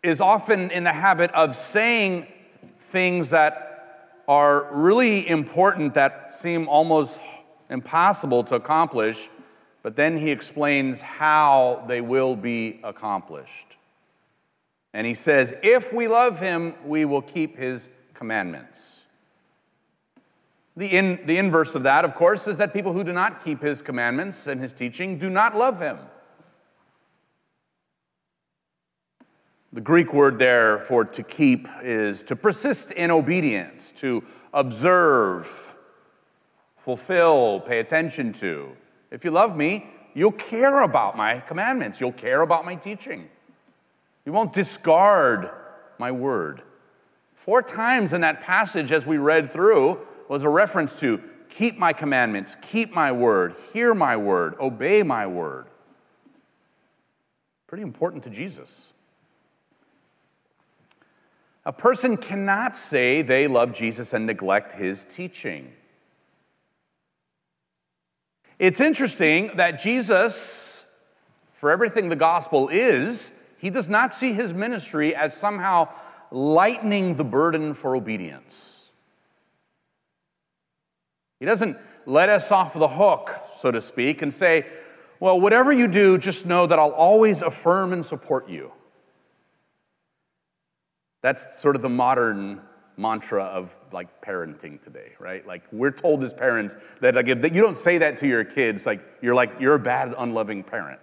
is 0.01 0.21
often 0.21 0.71
in 0.71 0.83
the 0.83 0.93
habit 0.93 1.31
of 1.31 1.55
saying 1.55 2.27
things 2.91 3.31
that 3.31 3.66
are 4.27 4.67
really 4.71 5.27
important 5.27 5.93
that 5.93 6.33
seem 6.33 6.67
almost 6.67 7.19
impossible 7.69 8.43
to 8.45 8.55
accomplish, 8.55 9.29
but 9.83 9.95
then 9.95 10.17
he 10.17 10.31
explains 10.31 11.01
how 11.01 11.83
they 11.87 12.01
will 12.01 12.35
be 12.35 12.79
accomplished. 12.83 13.77
And 14.93 15.07
he 15.07 15.13
says, 15.13 15.53
If 15.63 15.93
we 15.93 16.07
love 16.07 16.39
him, 16.39 16.75
we 16.85 17.05
will 17.05 17.21
keep 17.21 17.57
his 17.57 17.89
commandments. 18.13 19.03
The, 20.75 20.87
in, 20.87 21.19
the 21.25 21.37
inverse 21.37 21.73
of 21.75 21.83
that, 21.83 22.05
of 22.05 22.13
course, 22.13 22.47
is 22.47 22.57
that 22.57 22.73
people 22.73 22.93
who 22.93 23.03
do 23.03 23.13
not 23.13 23.43
keep 23.43 23.61
his 23.61 23.81
commandments 23.81 24.47
and 24.47 24.61
his 24.61 24.73
teaching 24.73 25.17
do 25.17 25.29
not 25.29 25.55
love 25.55 25.79
him. 25.79 25.97
The 29.77 29.81
Greek 29.81 30.11
word 30.11 30.39
there 30.39 30.79
for 30.79 31.05
to 31.05 31.21
keep 31.21 31.67
is 31.83 32.23
to 32.23 32.35
persist 32.35 32.89
in 32.89 33.11
obedience, 33.11 33.93
to 33.97 34.23
observe, 34.51 35.75
fulfill, 36.79 37.59
pay 37.59 37.77
attention 37.77 38.33
to. 38.33 38.75
If 39.11 39.23
you 39.23 39.29
love 39.29 39.55
me, 39.55 39.85
you'll 40.15 40.31
care 40.31 40.81
about 40.81 41.15
my 41.15 41.41
commandments. 41.41 42.01
You'll 42.01 42.11
care 42.11 42.41
about 42.41 42.65
my 42.65 42.73
teaching. 42.73 43.29
You 44.25 44.33
won't 44.33 44.51
discard 44.51 45.51
my 45.99 46.11
word. 46.11 46.63
Four 47.35 47.61
times 47.61 48.13
in 48.13 48.21
that 48.21 48.41
passage, 48.41 48.91
as 48.91 49.05
we 49.05 49.19
read 49.19 49.53
through, 49.53 49.99
was 50.27 50.41
a 50.41 50.49
reference 50.49 50.99
to 51.01 51.21
keep 51.49 51.77
my 51.77 51.93
commandments, 51.93 52.57
keep 52.63 52.95
my 52.95 53.11
word, 53.11 53.53
hear 53.73 53.93
my 53.93 54.17
word, 54.17 54.55
obey 54.59 55.03
my 55.03 55.27
word. 55.27 55.67
Pretty 57.67 57.83
important 57.83 58.23
to 58.23 58.31
Jesus. 58.31 58.91
A 61.67 61.73
person 61.73 62.15
cannot 62.15 62.77
say 62.77 63.21
they 63.21 63.45
love 63.45 63.73
Jesus 63.73 64.13
and 64.13 64.25
neglect 64.25 64.71
his 64.71 65.03
teaching. 65.03 65.73
It's 68.57 68.79
interesting 68.79 69.51
that 69.57 69.77
Jesus, 69.77 70.85
for 71.59 71.69
everything 71.69 72.07
the 72.07 72.15
gospel 72.15 72.69
is, 72.69 73.33
he 73.57 73.69
does 73.69 73.89
not 73.89 74.15
see 74.15 74.31
his 74.31 74.53
ministry 74.53 75.13
as 75.13 75.35
somehow 75.35 75.89
lightening 76.31 77.15
the 77.15 77.25
burden 77.25 77.73
for 77.73 77.97
obedience. 77.97 78.87
He 81.41 81.45
doesn't 81.45 81.77
let 82.05 82.29
us 82.29 82.49
off 82.49 82.75
the 82.75 82.87
hook, 82.87 83.29
so 83.59 83.71
to 83.71 83.81
speak, 83.81 84.21
and 84.21 84.33
say, 84.33 84.65
well, 85.19 85.37
whatever 85.37 85.73
you 85.73 85.89
do, 85.89 86.17
just 86.17 86.45
know 86.45 86.65
that 86.65 86.79
I'll 86.79 86.91
always 86.91 87.41
affirm 87.41 87.91
and 87.91 88.05
support 88.05 88.47
you. 88.47 88.71
That's 91.27 91.59
sort 91.59 91.75
of 91.75 91.81
the 91.81 91.89
modern 91.89 92.61
mantra 92.95 93.43
of 93.43 93.75
like 93.91 94.21
parenting 94.21 94.81
today, 94.81 95.11
right? 95.19 95.45
Like 95.45 95.61
we're 95.73 95.91
told 95.91 96.23
as 96.23 96.33
parents 96.33 96.77
that 97.01 97.15
like 97.15 97.27
if 97.27 97.43
you 97.53 97.61
don't 97.61 97.75
say 97.75 97.97
that 97.97 98.15
to 98.19 98.27
your 98.27 98.45
kids, 98.45 98.85
like 98.85 99.01
you're 99.21 99.35
like 99.35 99.51
you're 99.59 99.73
a 99.73 99.79
bad, 99.79 100.15
unloving 100.17 100.63
parent, 100.63 101.01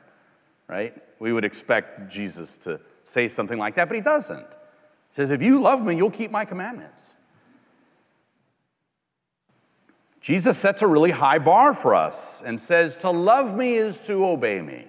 right? 0.67 0.97
We 1.19 1.35
would 1.35 1.45
expect 1.45 2.11
Jesus 2.11 2.57
to 2.59 2.81
say 3.03 3.29
something 3.29 3.59
like 3.59 3.75
that, 3.75 3.87
but 3.87 3.97
he 3.97 4.01
doesn't. 4.01 4.49
He 5.11 5.15
says, 5.15 5.31
"If 5.31 5.43
you 5.43 5.61
love 5.61 5.85
me, 5.85 5.95
you'll 5.95 6.11
keep 6.11 6.31
my 6.31 6.47
commandments." 6.47 7.17
Jesus 10.23 10.57
sets 10.57 10.81
a 10.81 10.87
really 10.87 11.11
high 11.11 11.39
bar 11.39 11.75
for 11.75 11.95
us 11.95 12.41
and 12.41 12.59
says, 12.59 12.97
"To 12.97 13.11
love 13.11 13.55
me 13.55 13.75
is 13.75 14.01
to 14.07 14.25
obey 14.25 14.63
me." 14.63 14.89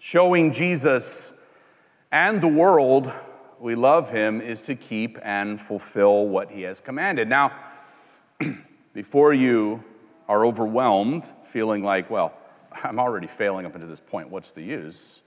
Showing 0.00 0.50
Jesus 0.50 1.34
and 2.12 2.40
the 2.40 2.48
world 2.48 3.12
we 3.60 3.74
love 3.74 4.10
him 4.10 4.40
is 4.40 4.62
to 4.62 4.74
keep 4.74 5.18
and 5.22 5.60
fulfill 5.60 6.26
what 6.26 6.50
he 6.50 6.62
has 6.62 6.80
commanded. 6.80 7.28
Now, 7.28 7.52
before 8.94 9.34
you 9.34 9.84
are 10.28 10.46
overwhelmed, 10.46 11.24
feeling 11.44 11.84
like, 11.84 12.10
well, 12.10 12.32
I'm 12.82 12.98
already 12.98 13.26
failing 13.26 13.66
up 13.66 13.74
until 13.74 13.88
this 13.88 14.00
point, 14.00 14.30
what's 14.30 14.50
the 14.50 14.62
use? 14.62 15.20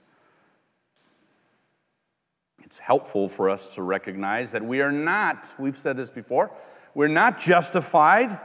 It's 2.64 2.78
helpful 2.78 3.28
for 3.28 3.50
us 3.50 3.74
to 3.74 3.82
recognize 3.82 4.50
that 4.52 4.64
we 4.64 4.80
are 4.80 4.90
not, 4.90 5.54
we've 5.58 5.78
said 5.78 5.96
this 5.96 6.10
before, 6.10 6.50
we're 6.94 7.08
not 7.08 7.38
justified 7.38 8.38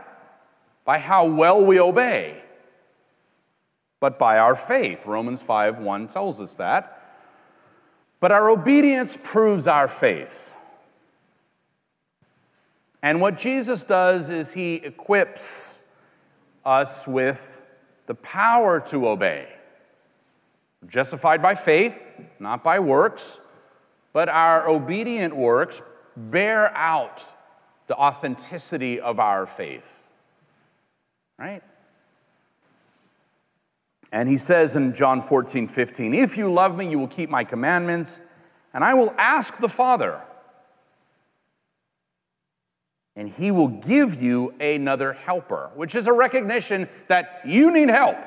by 0.86 1.00
how 1.00 1.25
well 1.25 1.65
we 1.65 1.79
obey, 1.79 2.43
but 4.00 4.19
by 4.19 4.38
our 4.38 4.55
faith. 4.55 5.05
Romans 5.05 5.41
5 5.41 5.79
1 5.79 6.08
tells 6.08 6.41
us 6.41 6.55
that. 6.55 6.99
But 8.19 8.31
our 8.31 8.49
obedience 8.49 9.17
proves 9.21 9.67
our 9.67 9.88
faith. 9.88 10.53
And 13.01 13.21
what 13.21 13.38
Jesus 13.38 13.83
does 13.83 14.29
is 14.29 14.51
he 14.51 14.75
equips 14.75 15.81
us 16.65 17.07
with 17.07 17.61
the 18.07 18.15
power 18.15 18.79
to 18.81 19.07
obey. 19.07 19.47
Justified 20.88 21.41
by 21.41 21.55
faith, 21.55 22.05
not 22.39 22.63
by 22.63 22.79
works, 22.79 23.39
but 24.11 24.27
our 24.27 24.67
obedient 24.67 25.35
works 25.35 25.81
bear 26.15 26.75
out 26.75 27.23
the 27.88 27.95
authenticity 27.95 28.99
of 28.99 29.19
our 29.19 29.45
faith. 29.45 29.85
Right? 31.38 31.63
And 34.12 34.28
he 34.28 34.38
says 34.38 34.75
in 34.75 34.94
John 34.94 35.22
14, 35.22 35.68
15, 35.68 36.13
If 36.13 36.38
you 36.38 36.51
love 36.51 36.75
me, 36.75 36.89
you 36.89 36.98
will 36.98 37.08
keep 37.08 37.30
my 37.30 37.44
commandments, 37.44 38.20
and 38.74 38.84
I 38.84 38.94
will 38.96 39.13
ask 39.18 39.58
the 39.58 39.70
Father, 39.70 40.22
and 43.16 43.30
he 43.30 43.51
will 43.51 43.68
give 43.68 44.22
you 44.22 44.54
another 44.60 45.13
helper, 45.13 45.70
which 45.75 45.94
is 45.94 46.08
a 46.08 46.13
recognition 46.13 46.89
that 47.08 47.42
you 47.46 47.72
need 47.72 47.89
help. 47.89 48.18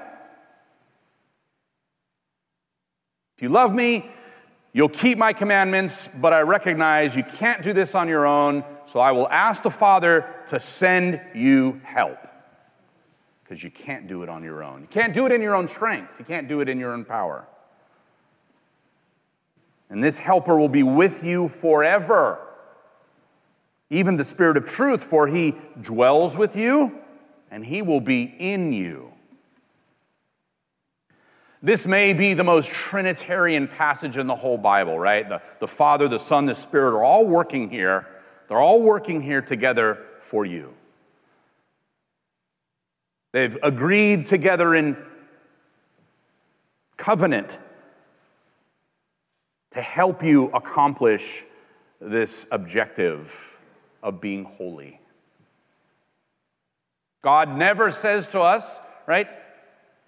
If 3.36 3.42
you 3.42 3.48
love 3.48 3.74
me, 3.74 4.08
you'll 4.72 4.88
keep 4.88 5.18
my 5.18 5.32
commandments, 5.32 6.08
but 6.20 6.32
I 6.32 6.42
recognize 6.42 7.16
you 7.16 7.24
can't 7.24 7.62
do 7.62 7.72
this 7.72 7.96
on 7.96 8.06
your 8.06 8.24
own, 8.24 8.62
so 8.86 9.00
I 9.00 9.10
will 9.10 9.28
ask 9.28 9.64
the 9.64 9.70
Father 9.70 10.26
to 10.48 10.60
send 10.60 11.20
you 11.34 11.80
help 11.82 12.18
because 13.52 13.62
you 13.62 13.70
can't 13.70 14.08
do 14.08 14.22
it 14.22 14.30
on 14.30 14.42
your 14.42 14.64
own. 14.64 14.80
You 14.80 14.86
can't 14.86 15.12
do 15.12 15.26
it 15.26 15.32
in 15.32 15.42
your 15.42 15.54
own 15.54 15.68
strength, 15.68 16.14
you 16.18 16.24
can't 16.24 16.48
do 16.48 16.60
it 16.60 16.70
in 16.70 16.78
your 16.78 16.94
own 16.94 17.04
power. 17.04 17.46
And 19.90 20.02
this 20.02 20.18
helper 20.18 20.58
will 20.58 20.70
be 20.70 20.82
with 20.82 21.22
you 21.22 21.48
forever. 21.48 22.38
Even 23.90 24.16
the 24.16 24.24
Spirit 24.24 24.56
of 24.56 24.64
truth, 24.64 25.04
for 25.04 25.26
he 25.26 25.54
dwells 25.82 26.34
with 26.34 26.56
you 26.56 26.98
and 27.50 27.62
he 27.62 27.82
will 27.82 28.00
be 28.00 28.22
in 28.22 28.72
you. 28.72 29.12
This 31.62 31.84
may 31.84 32.14
be 32.14 32.32
the 32.32 32.44
most 32.44 32.70
Trinitarian 32.70 33.68
passage 33.68 34.16
in 34.16 34.26
the 34.26 34.34
whole 34.34 34.56
Bible, 34.56 34.98
right? 34.98 35.28
The, 35.28 35.42
the 35.60 35.68
Father, 35.68 36.08
the 36.08 36.18
Son, 36.18 36.46
the 36.46 36.54
Spirit 36.54 36.94
are 36.94 37.04
all 37.04 37.26
working 37.26 37.68
here. 37.68 38.08
They're 38.48 38.62
all 38.62 38.82
working 38.82 39.20
here 39.20 39.42
together 39.42 39.98
for 40.22 40.46
you. 40.46 40.72
They've 43.32 43.58
agreed 43.62 44.26
together 44.26 44.74
in 44.74 44.96
covenant 46.96 47.58
to 49.70 49.80
help 49.80 50.22
you 50.22 50.50
accomplish 50.52 51.44
this 52.00 52.46
objective 52.50 53.58
of 54.02 54.20
being 54.20 54.44
holy. 54.44 55.00
God 57.22 57.56
never 57.56 57.90
says 57.90 58.28
to 58.28 58.40
us, 58.40 58.80
right? 59.06 59.28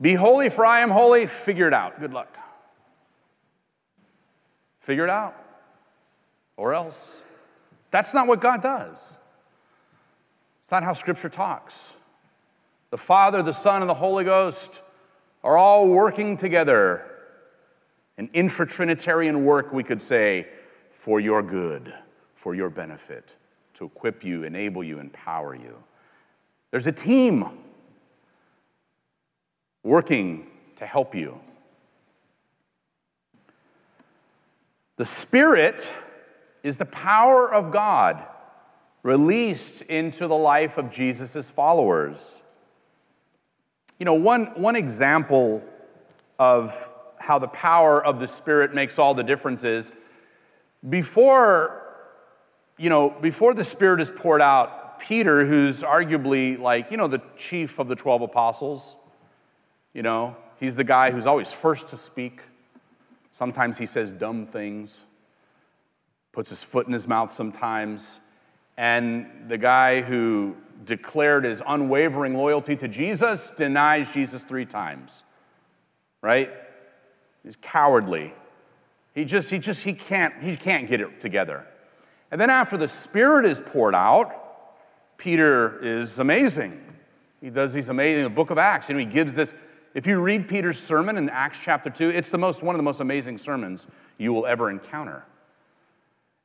Be 0.01 0.15
holy, 0.15 0.51
for 0.51 0.67
I 0.67 0.81
am 0.81 0.91
holy. 0.91 1.27
Figure 1.27 1.69
it 1.69 1.73
out. 1.73 2.01
Good 2.01 2.13
luck. 2.13 2.37
Figure 4.81 5.05
it 5.05 5.11
out. 5.11 5.35
Or 6.57 6.75
else. 6.75 7.23
That's 7.91 8.13
not 8.13 8.27
what 8.27 8.41
God 8.41 8.61
does. 8.61 9.15
It's 10.63 10.73
not 10.73 10.83
how 10.83 10.93
Scripture 10.93 11.29
talks. 11.29 11.93
The 12.95 12.99
Father, 12.99 13.43
the 13.43 13.53
Son, 13.53 13.83
and 13.83 13.91
the 13.91 13.95
Holy 13.95 14.23
Ghost 14.23 14.81
are 15.43 15.59
all 15.59 15.89
working 15.89 16.37
together. 16.37 17.05
An 18.19 18.31
intra 18.33 18.69
Trinitarian 18.69 19.45
work, 19.45 19.73
we 19.73 19.83
could 19.83 20.01
say, 20.01 20.47
for 20.93 21.19
your 21.19 21.43
good, 21.43 21.93
for 22.37 22.55
your 22.55 22.71
benefit, 22.71 23.35
to 23.75 23.87
equip 23.87 24.23
you, 24.23 24.45
enable 24.45 24.85
you, 24.85 25.01
empower 25.01 25.57
you. 25.57 25.75
There's 26.71 26.87
a 26.87 26.93
team 26.93 27.49
working 29.83 30.47
to 30.77 30.87
help 30.87 31.17
you. 31.17 31.41
The 34.99 35.05
Spirit 35.05 35.85
is 36.63 36.77
the 36.77 36.85
power 36.85 37.53
of 37.53 37.73
God 37.73 38.25
released 39.03 39.83
into 39.83 40.29
the 40.29 40.37
life 40.37 40.79
of 40.79 40.93
Jesus' 40.93 41.51
followers. 41.51 42.41
You 43.99 44.05
know, 44.05 44.15
one, 44.15 44.47
one 44.57 44.77
example 44.77 45.63
of 46.39 46.91
how 47.19 47.39
the 47.39 47.49
power 47.49 48.05
of 48.05 48.19
the 48.19 48.29
Spirit 48.29 48.75
makes 48.75 48.99
all 48.99 49.15
the 49.15 49.23
difference 49.23 49.65
is 49.65 49.93
before, 50.89 51.83
you 52.77 52.91
know, 52.91 53.11
before 53.11 53.55
the 53.55 53.65
Spirit 53.65 54.01
is 54.01 54.11
poured 54.11 54.43
out, 54.43 54.99
Peter, 54.99 55.47
who's 55.47 55.83
arguably 55.83 56.59
like, 56.59 56.91
you 56.91 56.97
know, 56.97 57.09
the 57.09 57.23
chief 57.37 57.79
of 57.79 57.89
the 57.89 57.95
12 57.95 58.23
apostles, 58.23 58.97
you 59.93 60.03
know, 60.03 60.37
he's 60.59 60.77
the 60.77 60.85
guy 60.85 61.11
who's 61.11 61.27
always 61.27 61.53
first 61.53 61.89
to 61.89 61.97
speak. 61.97 62.41
Sometimes 63.33 63.79
he 63.79 63.87
says 63.87 64.13
dumb 64.13 64.47
things, 64.47 65.03
puts 66.33 66.51
his 66.51 66.63
foot 66.63 66.87
in 66.87 66.93
his 66.93 67.07
mouth 67.07 67.33
sometimes. 67.35 68.21
And 68.77 69.49
the 69.49 69.59
guy 69.59 70.03
who 70.03 70.57
declared 70.85 71.45
his 71.45 71.63
unwavering 71.67 72.35
loyalty 72.35 72.77
to 72.77 72.89
Jesus 72.89 73.53
denies 73.53 74.13
Jesus 74.13 74.43
three 74.43 74.67
times. 74.67 75.23
Right? 76.21 76.51
He's 77.43 77.57
cowardly. 77.61 78.33
He 79.15 79.25
just, 79.25 79.51
he 79.51 79.59
just, 79.59 79.83
he 79.83 79.93
can't, 79.93 80.35
he 80.43 80.57
can't 80.57 80.89
get 80.89 81.01
it 81.01 81.21
together. 81.21 81.67
And 82.31 82.41
then 82.41 82.51
after 82.51 82.77
the 82.77 82.89
Spirit 82.89 83.47
is 83.47 83.61
poured 83.61 83.95
out, 83.95 84.35
Peter 85.19 85.79
is 85.83 86.19
amazing. 86.19 86.81
He 87.41 87.51
does 87.51 87.73
these 87.73 87.89
amazing, 87.89 88.25
the 88.25 88.31
book 88.31 88.51
of 88.51 88.59
Acts, 88.59 88.89
you 88.89 88.95
know, 88.95 89.01
he 89.01 89.07
gives 89.07 89.35
this. 89.35 89.55
If 89.95 90.07
you 90.07 90.19
read 90.19 90.49
Peter's 90.49 90.83
sermon 90.83 91.17
in 91.17 91.29
Acts 91.29 91.59
chapter 91.63 91.91
2, 91.91 92.09
it's 92.09 92.31
the 92.31 92.39
most, 92.39 92.63
one 92.63 92.75
of 92.75 92.79
the 92.79 92.85
most 92.85 93.01
amazing 93.01 93.39
sermons 93.39 93.87
you 94.19 94.33
will 94.33 94.47
ever 94.47 94.71
encounter. 94.71 95.25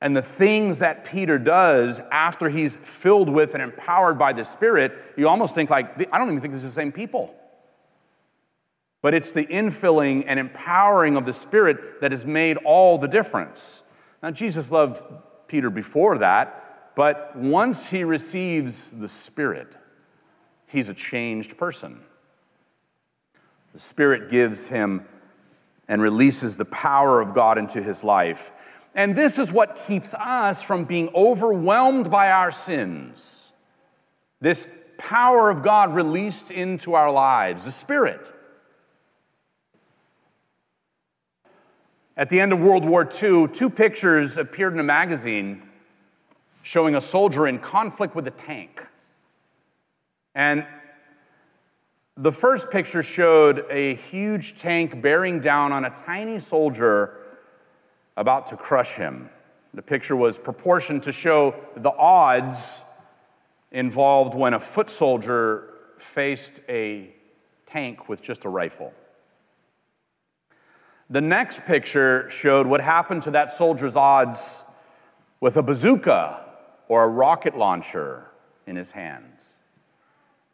And 0.02 0.16
the 0.16 0.22
things 0.22 0.80
that 0.80 1.04
Peter 1.04 1.38
does 1.38 2.00
after 2.12 2.50
he's 2.50 2.76
filled 2.78 3.30
with 3.30 3.54
and 3.54 3.62
empowered 3.62 4.18
by 4.18 4.32
the 4.32 4.46
Spirit, 4.46 4.94
you 5.18 5.28
almost 5.28 5.56
think 5.56 5.70
like, 5.70 6.00
I 6.14 6.18
don't 6.18 6.30
even 6.30 6.42
think 6.42 6.54
this 6.54 6.64
is 6.64 6.74
the 6.74 6.82
same 6.82 6.92
people. 6.92 7.36
But 9.02 9.14
it's 9.14 9.32
the 9.32 9.46
infilling 9.46 10.24
and 10.28 10.40
empowering 10.40 11.16
of 11.16 11.26
the 11.26 11.34
Spirit 11.34 12.02
that 12.02 12.12
has 12.12 12.26
made 12.26 12.58
all 12.58 12.98
the 12.98 13.08
difference. 13.08 13.84
Now, 14.22 14.32
Jesus 14.32 14.72
loved 14.72 15.04
Peter 15.48 15.70
before 15.70 16.18
that, 16.20 16.96
but 16.96 17.36
once 17.36 17.88
he 17.90 18.04
receives 18.04 18.92
the 18.92 19.08
Spirit, 19.08 19.76
he's 20.68 20.90
a 20.90 20.94
changed 20.94 21.58
person. 21.58 22.02
The 23.74 23.80
Spirit 23.80 24.30
gives 24.30 24.68
him 24.68 25.06
and 25.88 26.02
releases 26.02 26.56
the 26.56 26.66
power 26.66 27.22
of 27.22 27.34
God 27.34 27.58
into 27.58 27.82
his 27.82 28.04
life. 28.04 28.52
And 28.96 29.16
this 29.16 29.38
is 29.38 29.52
what 29.52 29.80
keeps 29.88 30.14
us 30.14 30.62
from 30.62 30.86
being 30.86 31.10
overwhelmed 31.14 32.10
by 32.10 32.32
our 32.32 32.52
sins. 32.52 33.54
This 34.42 34.68
power 34.98 35.50
of 35.50 35.64
God 35.64 35.94
released 35.94 36.52
into 36.52 36.94
our 36.94 37.12
lives, 37.12 37.66
the 37.66 37.72
Spirit. 37.72 38.26
At 42.18 42.30
the 42.30 42.40
end 42.42 42.52
of 42.52 42.60
World 42.60 42.84
War 42.84 43.04
II, 43.04 43.48
two 43.48 43.70
pictures 43.70 44.38
appeared 44.38 44.74
in 44.74 44.80
a 44.80 44.84
magazine 44.84 45.64
showing 46.64 46.96
a 46.96 47.02
soldier 47.02 47.48
in 47.48 47.60
conflict 47.60 48.14
with 48.16 48.28
a 48.28 48.32
tank. 48.32 48.86
And 50.36 50.66
the 52.18 52.34
first 52.34 52.70
picture 52.70 53.02
showed 53.02 53.66
a 53.70 53.96
huge 53.96 54.60
tank 54.60 55.02
bearing 55.02 55.40
down 55.40 55.72
on 55.72 55.86
a 55.86 55.90
tiny 55.90 56.40
soldier 56.40 57.19
about 58.20 58.48
to 58.48 58.58
crush 58.58 58.96
him. 58.96 59.30
The 59.74 59.82
picture 59.82 60.16
was 60.16 60.38
proportioned 60.38 61.04
to 61.04 61.14
show 61.14 61.56
the 61.78 61.92
odds 61.92 62.84
involved 63.72 64.36
when 64.36 64.54
a 64.54 64.60
foot 64.60 64.90
soldier 64.90 65.70
faced 65.98 66.60
a 66.68 67.14
tank 67.66 68.10
with 68.10 68.22
just 68.22 68.44
a 68.44 68.50
rifle. 68.50 68.94
The 71.10 71.22
next 71.22 71.66
picture 71.66 72.30
showed 72.30 72.68
what 72.68 72.82
happened 72.82 73.24
to 73.24 73.32
that 73.32 73.54
soldier's 73.54 73.96
odds 73.96 74.64
with 75.40 75.56
a 75.56 75.64
bazooka 75.64 76.42
or 76.90 77.06
a 77.06 77.08
rocket 77.08 77.58
launcher 77.58 78.26
in 78.68 78.76
his 78.76 78.92
hands. 78.92 79.60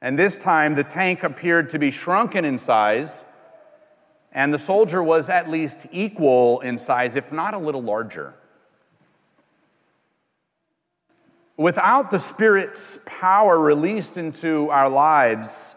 And 0.02 0.20
this 0.20 0.38
time, 0.38 0.76
the 0.76 0.84
tank 0.84 1.24
appeared 1.24 1.72
to 1.72 1.80
be 1.80 1.90
shrunken 1.90 2.46
in 2.46 2.60
size, 2.60 3.26
and 4.36 4.54
the 4.54 4.60
soldier 4.60 5.02
was 5.02 5.30
at 5.30 5.50
least 5.50 5.88
equal 5.94 6.60
in 6.60 6.78
size, 6.78 7.16
if 7.16 7.32
not 7.32 7.54
a 7.54 7.58
little 7.58 7.82
larger. 7.82 8.34
Without 11.56 12.12
the 12.12 12.20
Spirit's 12.20 13.00
power 13.06 13.58
released 13.58 14.18
into 14.18 14.70
our 14.70 14.90
lives, 14.90 15.74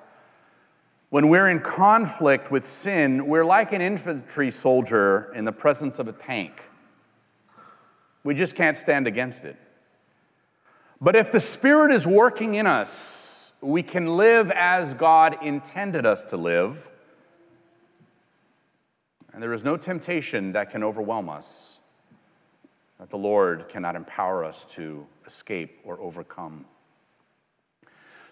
when 1.11 1.29
we're 1.29 1.49
in 1.49 1.61
conflict 1.61 2.51
with 2.51 2.65
sin, 2.65 3.29
we're 3.29 3.45
like 3.45 3.73
an 3.73 3.81
infantry 3.81 4.51
soldier 4.51 5.33
in 5.37 5.45
the 5.45 5.53
presence 5.53 6.01
of 6.01 6.09
a 6.09 6.13
tank. 6.13 6.69
We 8.25 8.35
just 8.35 8.57
can't 8.57 8.77
stand 8.77 9.07
against 9.07 9.45
it. 9.45 9.57
But 11.01 11.15
if 11.15 11.31
the 11.31 11.39
Spirit 11.39 11.93
is 11.93 12.09
working 12.09 12.57
in 12.57 12.67
us, 12.67 13.53
we 13.61 13.85
can 13.85 14.17
live 14.17 14.51
as 14.51 14.95
God 14.95 15.39
intended 15.45 16.05
us 16.05 16.25
to 16.25 16.37
live. 16.37 16.91
And 19.39 19.43
there 19.45 19.53
is 19.53 19.63
no 19.63 19.77
temptation 19.77 20.51
that 20.55 20.73
can 20.73 20.83
overwhelm 20.83 21.29
us 21.29 21.79
that 22.99 23.09
the 23.09 23.17
Lord 23.17 23.69
cannot 23.69 23.95
empower 23.95 24.45
us 24.45 24.67
to 24.71 25.07
escape 25.29 25.79
or 25.85 25.97
overcome. 26.01 26.65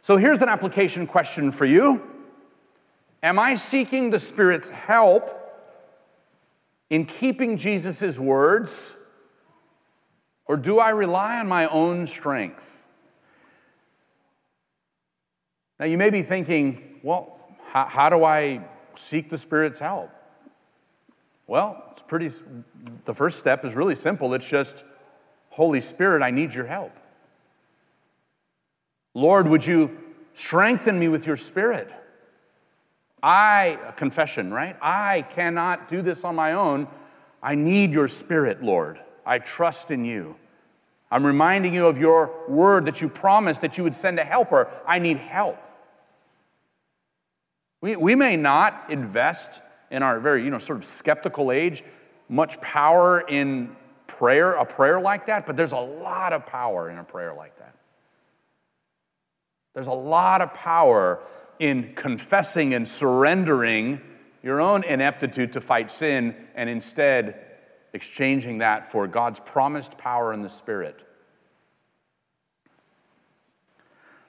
So 0.02 0.16
here's 0.16 0.42
an 0.42 0.48
application 0.48 1.06
question 1.06 1.52
for 1.52 1.64
you. 1.64 2.02
Am 3.22 3.38
I 3.38 3.54
seeking 3.54 4.10
the 4.10 4.18
Spirit's 4.18 4.68
help 4.68 5.30
in 6.90 7.04
keeping 7.04 7.56
Jesus' 7.56 8.18
words, 8.18 8.92
or 10.46 10.56
do 10.56 10.80
I 10.80 10.88
rely 10.90 11.38
on 11.38 11.46
my 11.46 11.68
own 11.68 12.08
strength? 12.08 12.84
Now, 15.78 15.86
you 15.86 15.98
may 15.98 16.10
be 16.10 16.24
thinking, 16.24 16.98
well, 17.04 17.38
how, 17.68 17.84
how 17.84 18.08
do 18.10 18.24
I 18.24 18.66
seek 18.96 19.30
the 19.30 19.38
Spirit's 19.38 19.78
help? 19.78 20.10
Well, 21.46 21.84
it's 21.92 22.02
pretty, 22.02 22.30
the 23.04 23.14
first 23.14 23.38
step 23.38 23.64
is 23.64 23.74
really 23.74 23.94
simple. 23.94 24.34
It's 24.34 24.48
just, 24.48 24.84
Holy 25.50 25.80
Spirit, 25.80 26.22
I 26.22 26.30
need 26.30 26.52
your 26.52 26.66
help. 26.66 26.92
Lord, 29.14 29.48
would 29.48 29.64
you 29.64 29.96
strengthen 30.34 30.98
me 30.98 31.08
with 31.08 31.26
your 31.26 31.36
Spirit? 31.36 31.90
I, 33.22 33.78
confession, 33.96 34.52
right? 34.52 34.76
I 34.80 35.22
cannot 35.22 35.88
do 35.88 36.02
this 36.02 36.24
on 36.24 36.34
my 36.34 36.52
own. 36.52 36.86
I 37.42 37.54
need 37.54 37.92
your 37.92 38.08
spirit, 38.08 38.62
Lord. 38.62 39.00
I 39.24 39.38
trust 39.38 39.90
in 39.90 40.04
you. 40.04 40.36
I'm 41.10 41.24
reminding 41.24 41.74
you 41.74 41.86
of 41.86 41.98
your 41.98 42.32
word 42.48 42.86
that 42.86 43.00
you 43.00 43.08
promised 43.08 43.62
that 43.62 43.78
you 43.78 43.84
would 43.84 43.94
send 43.94 44.18
a 44.18 44.24
helper. 44.24 44.68
I 44.86 44.98
need 44.98 45.16
help. 45.18 45.58
We, 47.80 47.96
we 47.96 48.14
may 48.14 48.36
not 48.36 48.86
invest 48.90 49.62
in 49.90 50.02
our 50.02 50.20
very, 50.20 50.44
you 50.44 50.50
know, 50.50 50.58
sort 50.58 50.78
of 50.78 50.84
skeptical 50.84 51.52
age 51.52 51.84
much 52.28 52.60
power 52.60 53.20
in 53.20 53.74
prayer, 54.06 54.54
a 54.54 54.64
prayer 54.64 55.00
like 55.00 55.26
that, 55.26 55.46
but 55.46 55.56
there's 55.56 55.72
a 55.72 55.76
lot 55.76 56.32
of 56.32 56.46
power 56.46 56.90
in 56.90 56.98
a 56.98 57.04
prayer 57.04 57.34
like 57.34 57.56
that. 57.58 57.74
There's 59.74 59.86
a 59.86 59.92
lot 59.92 60.40
of 60.40 60.54
power 60.54 61.20
in 61.58 61.94
confessing 61.94 62.74
and 62.74 62.86
surrendering 62.86 64.00
your 64.42 64.60
own 64.60 64.84
ineptitude 64.84 65.52
to 65.52 65.60
fight 65.60 65.90
sin 65.90 66.34
and 66.54 66.70
instead 66.70 67.42
exchanging 67.92 68.58
that 68.58 68.90
for 68.90 69.06
God's 69.06 69.40
promised 69.40 69.96
power 69.98 70.32
in 70.32 70.42
the 70.42 70.48
Spirit. 70.48 71.00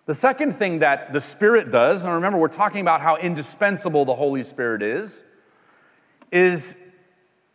The 0.06 0.15
second 0.15 0.54
thing 0.54 0.80
that 0.80 1.12
the 1.12 1.20
Spirit 1.20 1.70
does, 1.70 2.04
and 2.04 2.13
remember, 2.13 2.38
we're 2.38 2.48
talking 2.48 2.82
about 2.82 3.02
how 3.02 3.17
indispensable 3.17 4.06
the 4.06 4.15
Holy 4.15 4.41
Spirit 4.43 4.82
is, 4.82 5.24
is 6.31 6.75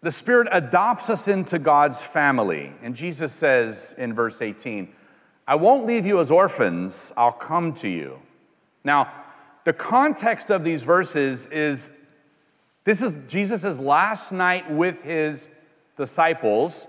the 0.02 0.12
Spirit 0.12 0.48
adopts 0.50 1.08
us 1.08 1.28
into 1.28 1.58
God's 1.58 2.02
family. 2.02 2.72
And 2.82 2.94
Jesus 2.94 3.32
says 3.32 3.94
in 3.96 4.14
verse 4.14 4.42
18, 4.42 4.92
I 5.46 5.54
won't 5.54 5.86
leave 5.86 6.06
you 6.06 6.20
as 6.20 6.30
orphans, 6.30 7.12
I'll 7.16 7.32
come 7.32 7.72
to 7.74 7.88
you. 7.88 8.18
Now, 8.84 9.12
the 9.64 9.72
context 9.72 10.50
of 10.50 10.64
these 10.64 10.82
verses 10.82 11.46
is 11.46 11.88
this 12.84 13.00
is 13.00 13.16
Jesus' 13.28 13.78
last 13.78 14.32
night 14.32 14.70
with 14.70 15.02
his 15.02 15.48
disciples. 15.96 16.88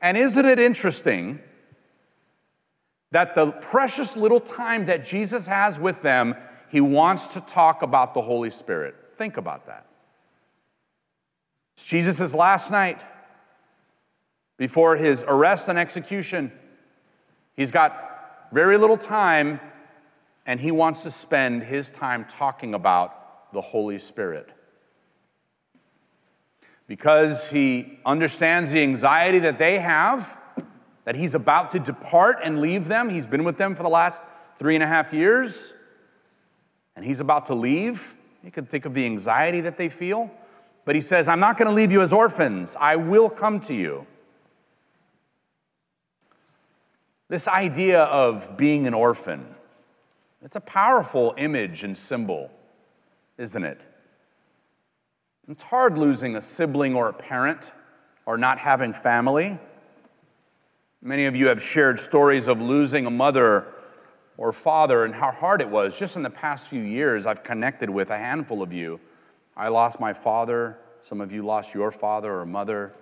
And 0.00 0.16
isn't 0.16 0.44
it 0.44 0.58
interesting 0.58 1.40
that 3.10 3.34
the 3.34 3.52
precious 3.52 4.16
little 4.16 4.40
time 4.40 4.86
that 4.86 5.04
Jesus 5.04 5.46
has 5.46 5.78
with 5.78 6.00
them, 6.02 6.34
he 6.70 6.80
wants 6.80 7.26
to 7.28 7.40
talk 7.42 7.82
about 7.82 8.14
the 8.14 8.22
Holy 8.22 8.50
Spirit? 8.50 8.94
Think 9.16 9.36
about 9.36 9.66
that. 9.66 9.86
It's 11.76 11.84
Jesus' 11.84 12.32
last 12.32 12.70
night 12.70 13.00
before 14.56 14.96
his 14.96 15.24
arrest 15.26 15.68
and 15.68 15.78
execution. 15.78 16.52
He's 17.54 17.70
got 17.70 18.48
very 18.52 18.78
little 18.78 18.96
time 18.96 19.60
and 20.46 20.60
he 20.60 20.70
wants 20.70 21.02
to 21.02 21.10
spend 21.10 21.62
his 21.62 21.90
time 21.90 22.26
talking 22.28 22.74
about 22.74 23.52
the 23.52 23.60
Holy 23.60 23.98
Spirit. 23.98 24.50
Because 26.86 27.48
he 27.48 27.98
understands 28.04 28.70
the 28.70 28.82
anxiety 28.82 29.38
that 29.38 29.58
they 29.58 29.78
have, 29.78 30.36
that 31.04 31.14
he's 31.14 31.34
about 31.34 31.70
to 31.70 31.78
depart 31.78 32.38
and 32.44 32.60
leave 32.60 32.88
them. 32.88 33.08
He's 33.08 33.26
been 33.26 33.44
with 33.44 33.56
them 33.56 33.74
for 33.74 33.82
the 33.82 33.88
last 33.88 34.20
three 34.58 34.74
and 34.74 34.84
a 34.84 34.86
half 34.86 35.12
years, 35.12 35.72
and 36.94 37.04
he's 37.04 37.20
about 37.20 37.46
to 37.46 37.54
leave. 37.54 38.14
You 38.42 38.50
can 38.50 38.66
think 38.66 38.84
of 38.84 38.92
the 38.92 39.06
anxiety 39.06 39.62
that 39.62 39.78
they 39.78 39.88
feel. 39.88 40.30
But 40.84 40.94
he 40.94 41.00
says, 41.00 41.28
I'm 41.28 41.40
not 41.40 41.56
going 41.56 41.68
to 41.68 41.74
leave 41.74 41.92
you 41.92 42.02
as 42.02 42.12
orphans, 42.12 42.76
I 42.78 42.96
will 42.96 43.30
come 43.30 43.60
to 43.60 43.74
you. 43.74 44.06
This 47.28 47.48
idea 47.48 48.02
of 48.02 48.56
being 48.56 48.86
an 48.86 48.94
orphan 48.94 49.54
it's 50.44 50.56
a 50.56 50.60
powerful 50.60 51.34
image 51.38 51.84
and 51.84 51.96
symbol, 51.96 52.50
isn't 53.38 53.64
it? 53.64 53.82
It's 55.48 55.62
hard 55.62 55.96
losing 55.96 56.36
a 56.36 56.42
sibling 56.42 56.94
or 56.94 57.08
a 57.08 57.14
parent 57.14 57.72
or 58.26 58.36
not 58.36 58.58
having 58.58 58.92
family. 58.92 59.58
Many 61.00 61.24
of 61.24 61.34
you 61.34 61.48
have 61.48 61.62
shared 61.62 61.98
stories 61.98 62.46
of 62.46 62.60
losing 62.60 63.06
a 63.06 63.10
mother 63.10 63.66
or 64.36 64.52
father 64.52 65.04
and 65.04 65.14
how 65.14 65.30
hard 65.30 65.62
it 65.62 65.68
was. 65.68 65.96
Just 65.96 66.16
in 66.16 66.22
the 66.22 66.30
past 66.30 66.68
few 66.68 66.82
years, 66.82 67.24
I've 67.24 67.42
connected 67.42 67.88
with 67.88 68.10
a 68.10 68.18
handful 68.18 68.62
of 68.62 68.70
you. 68.70 69.00
I 69.56 69.68
lost 69.68 70.00
my 70.00 70.12
father. 70.12 70.78
Some 71.02 71.20
of 71.20 71.32
you 71.32 71.44
lost 71.44 71.74
your 71.74 71.90
father 71.90 72.38
or 72.38 72.46
mother. 72.46 72.92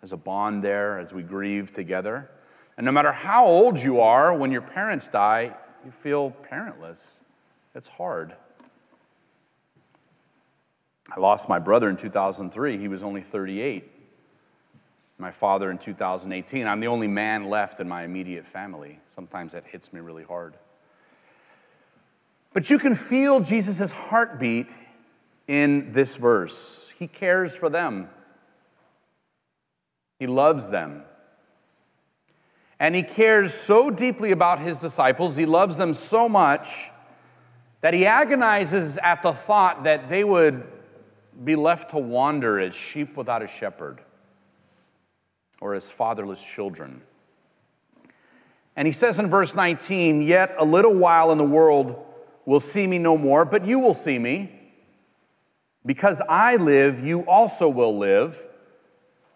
There's 0.00 0.12
a 0.12 0.16
bond 0.16 0.64
there 0.64 0.98
as 0.98 1.12
we 1.12 1.22
grieve 1.22 1.72
together. 1.72 2.30
And 2.76 2.84
no 2.84 2.92
matter 2.92 3.12
how 3.12 3.46
old 3.46 3.78
you 3.78 4.00
are, 4.00 4.34
when 4.34 4.50
your 4.50 4.62
parents 4.62 5.06
die, 5.08 5.54
you 5.84 5.90
feel 5.90 6.34
parentless. 6.50 7.20
It's 7.74 7.88
hard. 7.88 8.34
I 11.14 11.20
lost 11.20 11.48
my 11.48 11.58
brother 11.58 11.90
in 11.90 11.96
2003. 11.96 12.78
He 12.78 12.88
was 12.88 13.02
only 13.02 13.20
38. 13.20 13.90
My 15.18 15.30
father 15.30 15.70
in 15.70 15.78
2018. 15.78 16.66
I'm 16.66 16.80
the 16.80 16.86
only 16.86 17.06
man 17.06 17.48
left 17.48 17.80
in 17.80 17.88
my 17.88 18.04
immediate 18.04 18.46
family. 18.46 18.98
Sometimes 19.14 19.52
that 19.52 19.64
hits 19.66 19.92
me 19.92 20.00
really 20.00 20.24
hard. 20.24 20.54
But 22.52 22.70
you 22.70 22.78
can 22.78 22.94
feel 22.94 23.40
Jesus' 23.40 23.92
heartbeat 23.92 24.68
in 25.52 25.92
this 25.92 26.16
verse. 26.16 26.90
He 26.98 27.06
cares 27.06 27.54
for 27.54 27.68
them, 27.68 28.08
He 30.18 30.26
loves 30.26 30.70
them. 30.70 31.02
And 32.80 32.94
He 32.94 33.02
cares 33.02 33.52
so 33.52 33.90
deeply 33.90 34.30
about 34.30 34.60
His 34.60 34.78
disciples, 34.78 35.36
He 35.36 35.44
loves 35.44 35.76
them 35.76 35.92
so 35.92 36.26
much 36.26 36.90
that 37.82 37.92
He 37.92 38.06
agonizes 38.06 38.96
at 38.96 39.22
the 39.22 39.34
thought 39.34 39.84
that 39.84 40.08
they 40.08 40.24
would 40.24 40.66
be 41.44 41.54
left 41.54 41.90
to 41.90 41.98
wander 41.98 42.58
as 42.58 42.74
sheep 42.74 43.14
without 43.14 43.42
a 43.42 43.46
shepherd 43.46 44.00
or 45.60 45.74
as 45.74 45.90
fatherless 45.90 46.42
children. 46.42 47.02
And 48.74 48.86
he 48.88 48.92
says 48.92 49.18
in 49.18 49.28
verse 49.28 49.54
19, 49.54 50.22
Yet 50.22 50.54
a 50.58 50.64
little 50.64 50.94
while 50.94 51.30
in 51.30 51.36
the 51.36 51.44
world 51.44 52.06
will 52.46 52.60
see 52.60 52.86
me 52.86 52.98
no 52.98 53.18
more, 53.18 53.44
but 53.44 53.66
you 53.66 53.78
will 53.78 53.94
see 53.94 54.18
me. 54.18 54.61
Because 55.84 56.22
I 56.28 56.56
live, 56.56 57.04
you 57.04 57.22
also 57.22 57.68
will 57.68 57.98
live. 57.98 58.40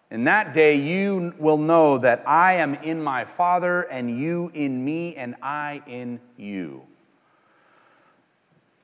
In 0.09 0.23
that 0.23 0.53
day, 0.53 0.75
you 0.75 1.33
will 1.37 1.57
know 1.57 1.97
that 1.97 2.23
I 2.25 2.53
am 2.53 2.75
in 2.75 3.03
my 3.03 3.25
Father, 3.25 3.81
and 3.81 4.17
you 4.17 4.49
in 4.53 4.83
me, 4.85 5.15
and 5.15 5.35
I 5.41 5.81
in 5.85 6.21
you. 6.37 6.83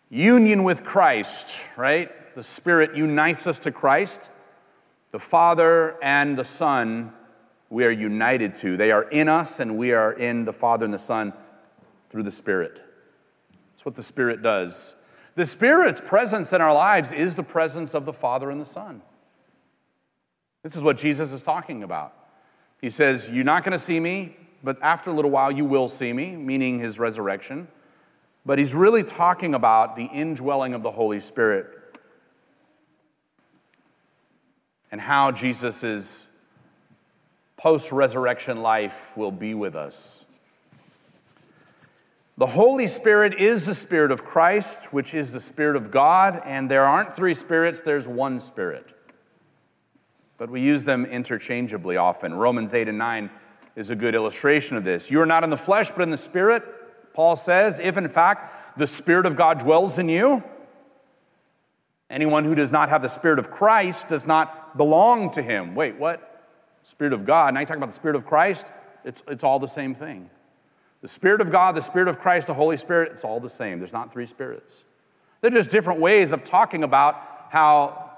Union 0.10 0.64
with 0.64 0.84
Christ, 0.84 1.48
right? 1.78 2.12
The 2.36 2.44
Spirit 2.44 2.96
unites 2.96 3.48
us 3.48 3.60
to 3.60 3.72
Christ. 3.72 4.30
The 5.12 5.20
Father 5.20 5.96
and 6.04 6.38
the 6.38 6.44
Son, 6.44 7.14
we 7.70 7.86
are 7.86 7.92
united 7.92 8.56
to. 8.58 8.76
They 8.76 8.92
are 8.92 9.04
in 9.04 9.30
us, 9.30 9.62
and 9.62 9.78
we 9.78 9.94
are 9.94 10.12
in 10.12 10.44
the 10.44 10.54
Father 10.54 10.84
and 10.84 10.94
the 10.94 11.00
Son 11.00 11.32
through 12.10 12.24
the 12.24 12.32
Spirit. 12.32 12.82
That's 13.72 13.86
what 13.86 13.96
the 13.96 14.04
Spirit 14.04 14.42
does. 14.42 14.96
The 15.36 15.46
Spirit's 15.46 16.02
presence 16.02 16.54
in 16.54 16.62
our 16.62 16.74
lives 16.74 17.12
is 17.12 17.36
the 17.36 17.44
presence 17.44 17.94
of 17.94 18.06
the 18.06 18.14
Father 18.14 18.52
and 18.52 18.62
the 18.62 18.66
Son. 18.66 19.02
This 20.62 20.76
is 20.76 20.84
what 20.84 20.98
Jesus 20.98 21.32
is 21.32 21.42
talking 21.42 21.84
about. 21.84 22.14
He 22.80 22.90
says, 22.90 23.30
You're 23.30 23.44
not 23.44 23.64
going 23.64 23.78
to 23.78 23.84
see 23.84 24.00
me, 24.00 24.36
but 24.64 24.78
after 24.82 25.10
a 25.10 25.14
little 25.14 25.32
while 25.32 25.52
you 25.52 25.66
will 25.66 25.90
see 25.90 26.14
me, 26.14 26.36
meaning 26.36 26.80
his 26.80 27.00
resurrection. 27.00 27.68
But 28.46 28.60
he's 28.60 28.74
really 28.74 29.04
talking 29.04 29.56
about 29.56 29.96
the 29.96 30.06
indwelling 30.06 30.74
of 30.74 30.84
the 30.84 30.92
Holy 30.92 31.20
Spirit 31.20 31.68
and 34.92 35.02
how 35.02 35.32
Jesus' 35.32 36.28
post 37.58 37.92
resurrection 37.92 38.62
life 38.62 39.16
will 39.16 39.32
be 39.32 39.54
with 39.54 39.76
us. 39.76 40.23
The 42.36 42.48
Holy 42.48 42.88
Spirit 42.88 43.40
is 43.40 43.68
the 43.68 43.76
Spirit 43.76 44.10
of 44.10 44.26
Christ, 44.26 44.92
which 44.92 45.14
is 45.14 45.34
the 45.34 45.40
Spirit 45.40 45.76
of 45.76 45.92
God, 45.92 46.42
and 46.46 46.70
there 46.70 46.84
aren't 46.84 47.16
three 47.16 47.36
spirits, 47.36 47.82
there's 47.82 48.08
one 48.08 48.42
Spirit. 48.42 48.88
But 50.38 50.50
we 50.50 50.60
use 50.60 50.84
them 50.84 51.06
interchangeably 51.06 51.96
often. 51.96 52.34
Romans 52.34 52.74
8 52.74 52.90
and 52.90 52.98
9 52.98 53.30
is 53.76 53.92
a 53.92 53.96
good 53.96 54.16
illustration 54.16 54.78
of 54.78 54.84
this. 54.84 55.12
You 55.12 55.22
are 55.22 55.28
not 55.28 55.44
in 55.44 55.52
the 55.52 55.58
flesh, 55.58 55.92
but 55.92 56.02
in 56.02 56.10
the 56.10 56.18
Spirit, 56.18 56.64
Paul 57.14 57.36
says, 57.36 57.80
if 57.80 57.98
in 57.98 58.10
fact 58.10 58.80
the 58.80 58.88
Spirit 58.88 59.28
of 59.28 59.36
God 59.36 59.60
dwells 59.60 60.00
in 60.00 60.10
you. 60.10 60.44
Anyone 62.10 62.46
who 62.46 62.56
does 62.56 62.72
not 62.72 62.90
have 62.90 63.04
the 63.04 63.10
Spirit 63.10 63.38
of 63.38 63.52
Christ 63.52 64.10
does 64.10 64.26
not 64.26 64.76
belong 64.76 65.32
to 65.34 65.44
him. 65.44 65.76
Wait, 65.76 66.00
what? 66.00 66.48
Spirit 66.84 67.14
of 67.14 67.26
God. 67.26 67.54
Now 67.54 67.60
you 67.60 67.68
talk 67.68 67.78
about 67.78 67.90
the 67.90 67.96
Spirit 67.96 68.16
of 68.16 68.26
Christ, 68.26 68.66
it's, 69.06 69.22
it's 69.28 69.44
all 69.44 69.60
the 69.60 69.68
same 69.68 69.94
thing. 69.94 70.32
The 71.04 71.10
Spirit 71.10 71.42
of 71.42 71.52
God, 71.52 71.76
the 71.76 71.82
Spirit 71.82 72.08
of 72.08 72.22
Christ, 72.22 72.48
the 72.48 72.54
Holy 72.54 72.78
Spirit, 72.78 73.12
it's 73.12 73.26
all 73.26 73.42
the 73.42 73.50
same. 73.50 73.78
There's 73.78 73.92
not 73.92 74.14
three 74.14 74.26
spirits. 74.26 74.86
They're 75.42 75.52
just 75.52 75.70
different 75.70 76.00
ways 76.00 76.32
of 76.32 76.46
talking 76.46 76.86
about 76.86 77.22
how 77.50 78.12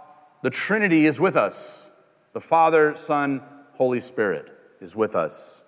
the 0.43 0.51
Trinity 0.51 1.07
is 1.07 1.19
with 1.19 1.35
us. 1.35 1.89
The 2.33 2.39
Father, 2.39 2.95
Son, 2.95 3.41
Holy 3.73 4.01
Spirit 4.01 4.55
is 4.81 4.95
with 4.95 5.15
us. 5.15 5.63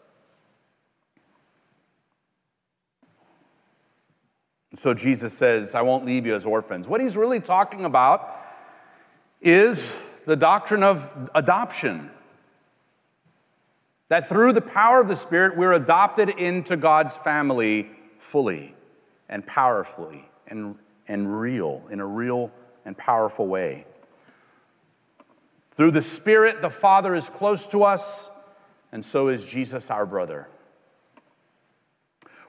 So 4.76 4.94
Jesus 4.94 5.34
says, 5.34 5.74
I 5.74 5.82
won't 5.82 6.06
leave 6.06 6.28
you 6.28 6.36
as 6.36 6.46
orphans. 6.46 6.88
What 6.88 7.02
he's 7.02 7.18
really 7.18 7.40
talking 7.40 7.84
about 7.84 8.30
is 9.42 9.92
the 10.28 10.36
doctrine 10.36 10.84
of 10.84 11.32
adoption. 11.34 12.12
That 14.10 14.30
through 14.30 14.54
the 14.54 14.62
power 14.62 15.02
of 15.02 15.08
the 15.08 15.16
Spirit, 15.16 15.58
we're 15.58 15.74
adopted 15.74 16.30
into 16.30 16.78
God's 16.78 17.18
family 17.18 17.90
fully 18.20 18.74
and 19.28 19.46
powerfully 19.46 20.30
and, 20.48 20.76
and 21.08 21.40
real, 21.40 21.84
in 21.92 22.00
a 22.00 22.06
real 22.06 22.52
and 22.86 22.98
powerful 22.98 23.48
way. 23.48 23.86
Through 25.72 25.92
the 25.92 26.02
Spirit, 26.02 26.62
the 26.62 26.70
Father 26.70 27.14
is 27.14 27.30
close 27.30 27.68
to 27.68 27.84
us, 27.84 28.32
and 28.92 29.06
so 29.06 29.28
is 29.28 29.44
Jesus 29.44 29.92
our 29.92 30.06
brother. 30.06 30.48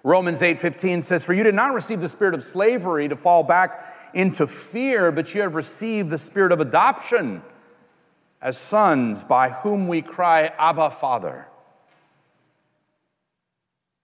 Romans 0.05 0.41
8:15 0.41 1.03
says, 1.03 1.25
"For 1.25 1.33
you 1.33 1.43
did 1.43 1.57
not 1.57 1.75
receive 1.75 2.01
the 2.01 2.09
spirit 2.09 2.33
of 2.33 2.45
slavery 2.45 3.09
to 3.09 3.17
fall 3.17 3.43
back 3.43 3.83
into 4.15 4.47
fear, 4.47 5.11
but 5.11 5.35
you 5.35 5.43
have 5.43 5.55
received 5.55 6.11
the 6.11 6.19
spirit 6.19 6.53
of 6.53 6.61
adoption 6.61 7.43
as 8.41 8.57
sons 8.57 9.25
by 9.25 9.51
whom 9.51 9.89
we 9.89 10.03
cry, 10.03 10.53
Abba, 10.59 10.91
Father. 10.91 11.48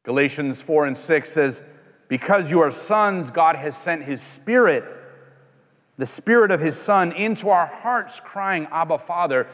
Galatians 0.04 0.62
4 0.62 0.86
and 0.86 0.98
6 0.98 1.30
says, 1.30 1.62
Because 2.08 2.50
you 2.50 2.60
are 2.60 2.70
sons, 2.70 3.30
God 3.30 3.56
has 3.56 3.76
sent 3.76 4.04
his 4.04 4.22
spirit, 4.22 4.84
the 5.98 6.06
spirit 6.06 6.50
of 6.50 6.60
his 6.60 6.76
son, 6.76 7.12
into 7.12 7.48
our 7.48 7.66
hearts, 7.66 8.20
crying, 8.20 8.68
Abba, 8.70 8.98
Father. 8.98 9.48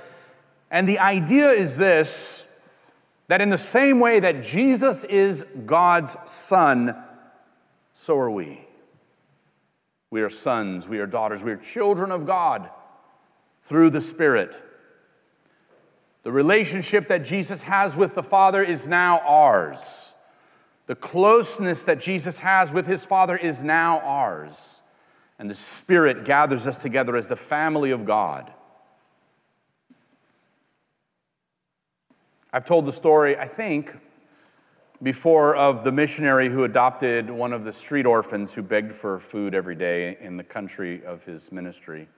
And 0.70 0.88
the 0.88 0.98
idea 0.98 1.50
is 1.50 1.76
this 1.76 2.44
that 3.28 3.40
in 3.40 3.48
the 3.48 3.56
same 3.56 4.00
way 4.00 4.18
that 4.18 4.42
Jesus 4.42 5.04
is 5.04 5.44
God's 5.64 6.16
son, 6.26 6.96
so 7.92 8.18
are 8.18 8.30
we. 8.30 8.66
We 10.10 10.22
are 10.22 10.30
sons, 10.30 10.88
we 10.88 10.98
are 10.98 11.06
daughters, 11.06 11.44
we 11.44 11.52
are 11.52 11.56
children 11.56 12.10
of 12.10 12.26
God 12.26 12.68
through 13.66 13.90
the 13.90 14.00
Spirit. 14.00 14.52
The 16.24 16.32
relationship 16.32 17.06
that 17.06 17.24
Jesus 17.24 17.62
has 17.62 17.96
with 17.96 18.14
the 18.14 18.22
Father 18.24 18.64
is 18.64 18.88
now 18.88 19.20
ours. 19.20 20.12
The 20.90 20.96
closeness 20.96 21.84
that 21.84 22.00
Jesus 22.00 22.40
has 22.40 22.72
with 22.72 22.84
his 22.84 23.04
Father 23.04 23.36
is 23.36 23.62
now 23.62 24.00
ours. 24.00 24.82
And 25.38 25.48
the 25.48 25.54
Spirit 25.54 26.24
gathers 26.24 26.66
us 26.66 26.78
together 26.78 27.16
as 27.16 27.28
the 27.28 27.36
family 27.36 27.92
of 27.92 28.04
God. 28.04 28.52
I've 32.52 32.64
told 32.64 32.86
the 32.86 32.92
story, 32.92 33.38
I 33.38 33.46
think, 33.46 33.96
before 35.00 35.54
of 35.54 35.84
the 35.84 35.92
missionary 35.92 36.48
who 36.48 36.64
adopted 36.64 37.30
one 37.30 37.52
of 37.52 37.62
the 37.62 37.72
street 37.72 38.04
orphans 38.04 38.52
who 38.52 38.62
begged 38.62 38.92
for 38.92 39.20
food 39.20 39.54
every 39.54 39.76
day 39.76 40.18
in 40.20 40.36
the 40.36 40.42
country 40.42 41.04
of 41.04 41.22
his 41.22 41.52
ministry. 41.52 42.08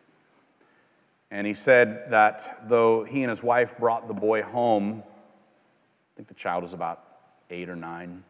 And 1.31 1.47
he 1.47 1.53
said 1.53 2.07
that 2.09 2.71
though 2.71 3.05
he 3.05 3.23
and 3.23 3.29
his 3.29 3.43
wife 3.43 3.77
brought 3.77 4.09
the 4.09 4.15
boy 4.15 4.43
home, 4.43 5.03
I 5.05 6.17
think 6.17 6.29
the 6.29 6.33
child 6.33 6.63
was 6.63 6.73
about 6.73 7.05
eight 7.51 7.69
or 7.69 7.77
nine, 7.77 8.25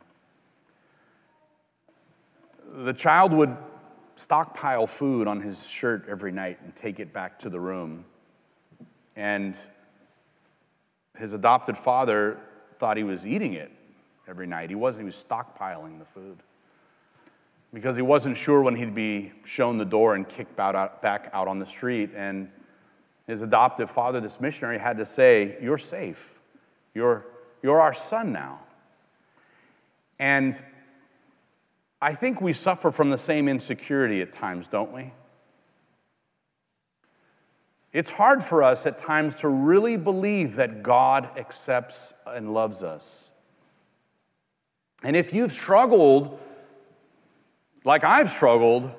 the 2.72 2.92
child 2.92 3.32
would 3.32 3.56
stockpile 4.16 4.86
food 4.86 5.26
on 5.26 5.40
his 5.40 5.66
shirt 5.66 6.06
every 6.08 6.32
night 6.32 6.58
and 6.64 6.74
take 6.74 7.00
it 7.00 7.12
back 7.12 7.38
to 7.40 7.50
the 7.50 7.60
room. 7.60 8.04
And 9.16 9.56
his 11.18 11.34
adopted 11.34 11.76
father 11.76 12.38
thought 12.78 12.96
he 12.96 13.04
was 13.04 13.26
eating 13.26 13.54
it 13.54 13.70
every 14.26 14.46
night. 14.46 14.70
He 14.70 14.76
wasn't, 14.76 15.02
he 15.02 15.06
was 15.06 15.24
stockpiling 15.28 15.98
the 15.98 16.04
food. 16.04 16.38
Because 17.74 17.96
he 17.96 18.02
wasn't 18.02 18.36
sure 18.36 18.62
when 18.62 18.76
he'd 18.76 18.94
be 18.94 19.32
shown 19.44 19.78
the 19.78 19.84
door 19.84 20.14
and 20.14 20.28
kicked 20.28 20.60
out, 20.60 21.00
back 21.00 21.30
out 21.32 21.48
on 21.48 21.58
the 21.58 21.66
street. 21.66 22.10
And 22.14 22.50
his 23.26 23.40
adoptive 23.40 23.90
father, 23.90 24.20
this 24.20 24.40
missionary, 24.40 24.78
had 24.78 24.98
to 24.98 25.06
say, 25.06 25.56
You're 25.60 25.78
safe. 25.78 26.38
You're, 26.94 27.24
you're 27.62 27.80
our 27.80 27.94
son 27.94 28.32
now. 28.32 28.60
And 30.18 30.62
I 32.02 32.16
think 32.16 32.40
we 32.40 32.52
suffer 32.52 32.90
from 32.90 33.10
the 33.10 33.16
same 33.16 33.48
insecurity 33.48 34.22
at 34.22 34.32
times, 34.32 34.66
don't 34.66 34.92
we? 34.92 35.12
It's 37.92 38.10
hard 38.10 38.42
for 38.42 38.64
us 38.64 38.86
at 38.86 38.98
times 38.98 39.36
to 39.36 39.48
really 39.48 39.96
believe 39.96 40.56
that 40.56 40.82
God 40.82 41.28
accepts 41.38 42.12
and 42.26 42.52
loves 42.52 42.82
us. 42.82 43.30
And 45.04 45.14
if 45.14 45.32
you've 45.32 45.52
struggled, 45.52 46.40
like 47.84 48.02
I've 48.02 48.32
struggled, 48.32 48.90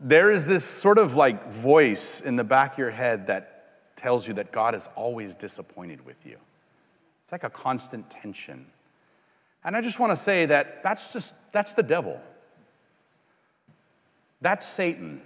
there 0.00 0.30
is 0.30 0.46
this 0.46 0.64
sort 0.64 0.96
of 0.96 1.16
like 1.16 1.52
voice 1.52 2.22
in 2.22 2.36
the 2.36 2.44
back 2.44 2.72
of 2.72 2.78
your 2.78 2.90
head 2.90 3.26
that 3.26 3.96
tells 3.96 4.26
you 4.26 4.32
that 4.34 4.50
God 4.50 4.74
is 4.74 4.88
always 4.96 5.34
disappointed 5.34 6.06
with 6.06 6.24
you. 6.24 6.38
It's 7.22 7.32
like 7.32 7.44
a 7.44 7.50
constant 7.50 8.08
tension. 8.08 8.64
And 9.62 9.76
I 9.76 9.82
just 9.82 9.98
want 9.98 10.16
to 10.16 10.22
say 10.22 10.46
that 10.46 10.82
that's 10.82 11.12
just 11.12 11.34
that's 11.54 11.72
the 11.72 11.84
devil. 11.84 12.20
That's 14.40 14.66
Satan. 14.66 15.22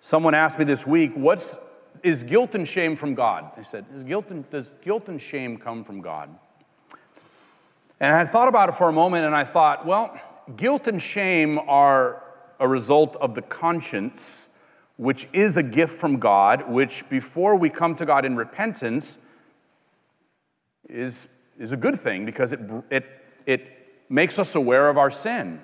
Someone 0.00 0.34
asked 0.34 0.58
me 0.58 0.64
this 0.64 0.84
week, 0.84 1.12
what's 1.14 1.56
is 2.02 2.24
guilt 2.24 2.56
and 2.56 2.66
shame 2.66 2.96
from 2.96 3.14
God? 3.14 3.52
I 3.56 3.62
said, 3.62 3.86
is 3.94 4.02
guilt 4.02 4.30
and, 4.30 4.48
does 4.50 4.74
guilt 4.82 5.08
and 5.08 5.22
shame 5.22 5.56
come 5.56 5.84
from 5.84 6.00
God? 6.00 6.28
And 8.00 8.12
I 8.12 8.26
thought 8.26 8.48
about 8.48 8.68
it 8.68 8.72
for 8.74 8.88
a 8.88 8.92
moment 8.92 9.24
and 9.24 9.34
I 9.34 9.44
thought, 9.44 9.86
well, 9.86 10.20
guilt 10.56 10.88
and 10.88 11.00
shame 11.00 11.60
are 11.60 12.24
a 12.58 12.66
result 12.66 13.16
of 13.20 13.36
the 13.36 13.42
conscience, 13.42 14.48
which 14.96 15.28
is 15.32 15.56
a 15.56 15.62
gift 15.62 15.96
from 15.96 16.18
God, 16.18 16.68
which 16.68 17.08
before 17.08 17.54
we 17.54 17.70
come 17.70 17.94
to 17.94 18.04
God 18.04 18.24
in 18.24 18.34
repentance 18.34 19.18
is, 20.88 21.28
is 21.60 21.70
a 21.70 21.76
good 21.76 22.00
thing 22.00 22.26
because 22.26 22.52
it, 22.52 22.58
it, 22.90 23.06
it 23.46 23.81
makes 24.12 24.38
us 24.38 24.54
aware 24.54 24.88
of 24.88 24.98
our 24.98 25.10
sin 25.10 25.60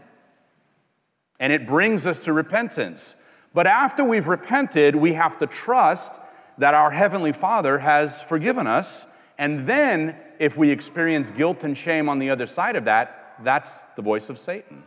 and 1.41 1.53
it 1.53 1.67
brings 1.67 2.07
us 2.07 2.19
to 2.21 2.33
repentance. 2.33 3.15
But 3.55 3.67
after 3.67 4.05
we've 4.05 4.27
repented, 4.27 4.97
we 4.97 5.15
have 5.15 5.39
to 5.39 5.47
trust 5.47 6.13
that 6.59 6.75
our 6.75 6.91
Heavenly 6.91 7.33
Father 7.33 7.79
has 7.79 8.21
forgiven 8.23 8.67
us. 8.67 9.07
And 9.39 9.67
then, 9.67 10.17
if 10.39 10.57
we 10.57 10.71
experience 10.71 11.31
guilt 11.31 11.63
and 11.63 11.77
shame 11.77 12.09
on 12.09 12.19
the 12.19 12.31
other 12.31 12.47
side 12.47 12.77
of 12.77 12.87
that, 12.87 13.37
that's 13.45 13.85
the 13.95 14.03
voice 14.03 14.29
of 14.29 14.39
Satan. 14.39 14.83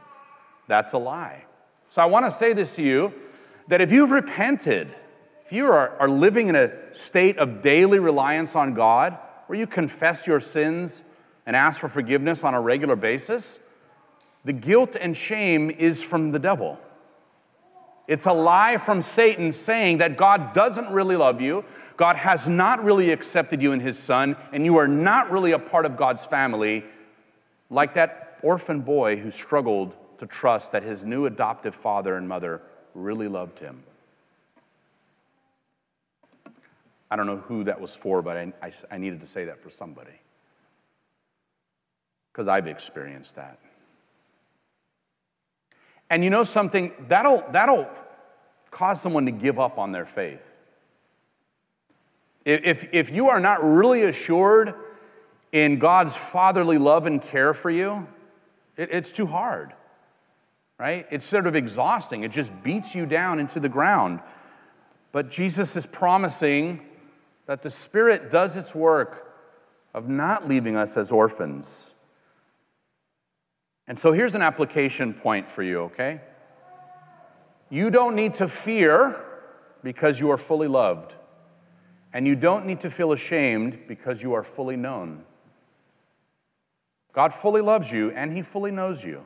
That's 0.68 0.94
a 0.94 0.98
lie. 0.98 1.46
So 1.90 2.02
I 2.02 2.06
want 2.06 2.26
to 2.26 2.32
say 2.32 2.54
this 2.54 2.76
to 2.76 2.84
you 2.84 3.14
that 3.68 3.80
if 3.82 3.92
you've 3.92 4.12
repented, 4.12 4.94
if 5.46 5.54
you 5.54 5.68
are, 5.68 5.98
are 6.00 6.10
living 6.10 6.48
in 6.48 6.56
a 6.56 6.72
state 6.94 7.38
of 7.38 7.62
daily 7.62 8.00
reliance 8.00 8.56
on 8.56 8.74
God, 8.74 9.18
where 9.48 9.58
you 9.58 9.68
confess 9.68 10.28
your 10.28 10.40
sins 10.40 11.04
and 11.46 11.56
ask 11.56 11.80
for 11.80 11.90
forgiveness 11.90 12.44
on 12.44 12.54
a 12.54 12.62
regular 12.62 12.96
basis, 12.96 13.60
the 14.46 14.54
guilt 14.54 14.96
and 15.00 15.16
shame 15.16 15.70
is 15.70 16.02
from 16.02 16.32
the 16.32 16.40
devil. 16.40 16.80
It's 18.08 18.26
a 18.26 18.34
lie 18.34 18.78
from 18.78 19.02
Satan 19.02 19.52
saying 19.52 20.00
that 20.00 20.18
God 20.18 20.54
doesn't 20.54 20.90
really 20.90 21.16
love 21.16 21.40
you, 21.40 21.64
God 21.98 22.16
has 22.16 22.48
not 22.48 22.84
really 22.84 23.12
accepted 23.12 23.62
you 23.62 23.72
in 23.72 23.80
His 23.80 23.98
Son, 23.98 24.36
and 24.52 24.66
you 24.66 24.78
are 24.78 24.88
not 24.88 25.32
really 25.32 25.52
a 25.52 25.60
part 25.60 25.86
of 25.86 25.98
God's 25.98 26.26
family, 26.26 26.84
like 27.70 27.94
that 27.94 28.40
orphan 28.42 28.82
boy 28.82 29.18
who 29.18 29.32
struggled 29.32 29.96
to 30.22 30.28
trust 30.28 30.72
that 30.72 30.84
his 30.84 31.04
new 31.04 31.26
adoptive 31.26 31.74
father 31.74 32.16
and 32.16 32.30
mother 32.30 32.62
really 32.94 33.28
loved 33.28 33.60
him. 33.60 33.84
I 37.10 37.16
don't 37.16 37.26
know 37.26 37.38
who 37.38 37.64
that 37.66 37.82
was 37.82 37.96
for, 37.96 38.22
but 38.22 38.38
I, 38.38 38.54
I, 38.62 38.72
I 38.92 38.98
needed 38.98 39.22
to 39.22 39.28
say 39.28 39.46
that 39.46 39.62
for 39.62 39.70
somebody. 39.70 40.21
Because 42.32 42.48
I've 42.48 42.68
experienced 42.68 43.36
that. 43.36 43.60
And 46.10 46.24
you 46.24 46.30
know 46.30 46.44
something? 46.44 46.92
That'll, 47.08 47.44
that'll 47.52 47.88
cause 48.70 49.02
someone 49.02 49.26
to 49.26 49.32
give 49.32 49.60
up 49.60 49.78
on 49.78 49.92
their 49.92 50.06
faith. 50.06 50.42
If, 52.44 52.88
if 52.92 53.12
you 53.12 53.30
are 53.30 53.40
not 53.40 53.64
really 53.64 54.04
assured 54.04 54.74
in 55.52 55.80
God's 55.80 56.16
fatherly 56.16 56.78
love 56.78 57.06
and 57.06 57.22
care 57.22 57.54
for 57.54 57.70
you, 57.70 58.08
it, 58.78 58.90
it's 58.92 59.12
too 59.12 59.28
hard, 59.28 59.74
right? 60.80 61.06
It's 61.12 61.26
sort 61.26 61.46
of 61.46 61.56
exhausting. 61.56 62.24
It 62.24 62.32
just 62.32 62.52
beats 62.64 62.96
you 62.96 63.06
down 63.06 63.40
into 63.40 63.60
the 63.60 63.70
ground. 63.70 64.22
But 65.12 65.30
Jesus 65.30 65.76
is 65.76 65.86
promising 65.86 66.82
that 67.46 67.62
the 67.62 67.70
Spirit 67.70 68.32
does 68.32 68.56
its 68.56 68.74
work 68.74 69.34
of 69.94 70.10
not 70.10 70.48
leaving 70.48 70.76
us 70.76 70.98
as 70.98 71.12
orphans 71.12 71.96
and 73.92 74.00
so 74.00 74.14
here's 74.14 74.36
an 74.36 74.42
application 74.42 75.14
point 75.14 75.50
for 75.50 75.64
you, 75.64 75.80
okay? 75.80 76.22
You 77.70 77.92
don't 77.92 78.16
need 78.16 78.36
to 78.36 78.48
fear 78.48 79.22
because 79.84 80.18
you 80.18 80.32
are 80.32 80.38
fully 80.38 80.70
loved. 80.70 81.18
And 82.14 82.26
you 82.26 82.38
don't 82.38 82.66
need 82.66 82.80
to 82.80 82.90
feel 82.90 83.12
ashamed 83.12 83.80
because 83.90 84.22
you 84.22 84.32
are 84.32 84.46
fully 84.46 84.78
known. 84.78 85.26
God 87.12 87.34
fully 87.34 87.60
loves 87.60 87.92
you 87.92 88.12
and 88.12 88.32
He 88.32 88.42
fully 88.42 88.72
knows 88.72 89.04
you. 89.04 89.26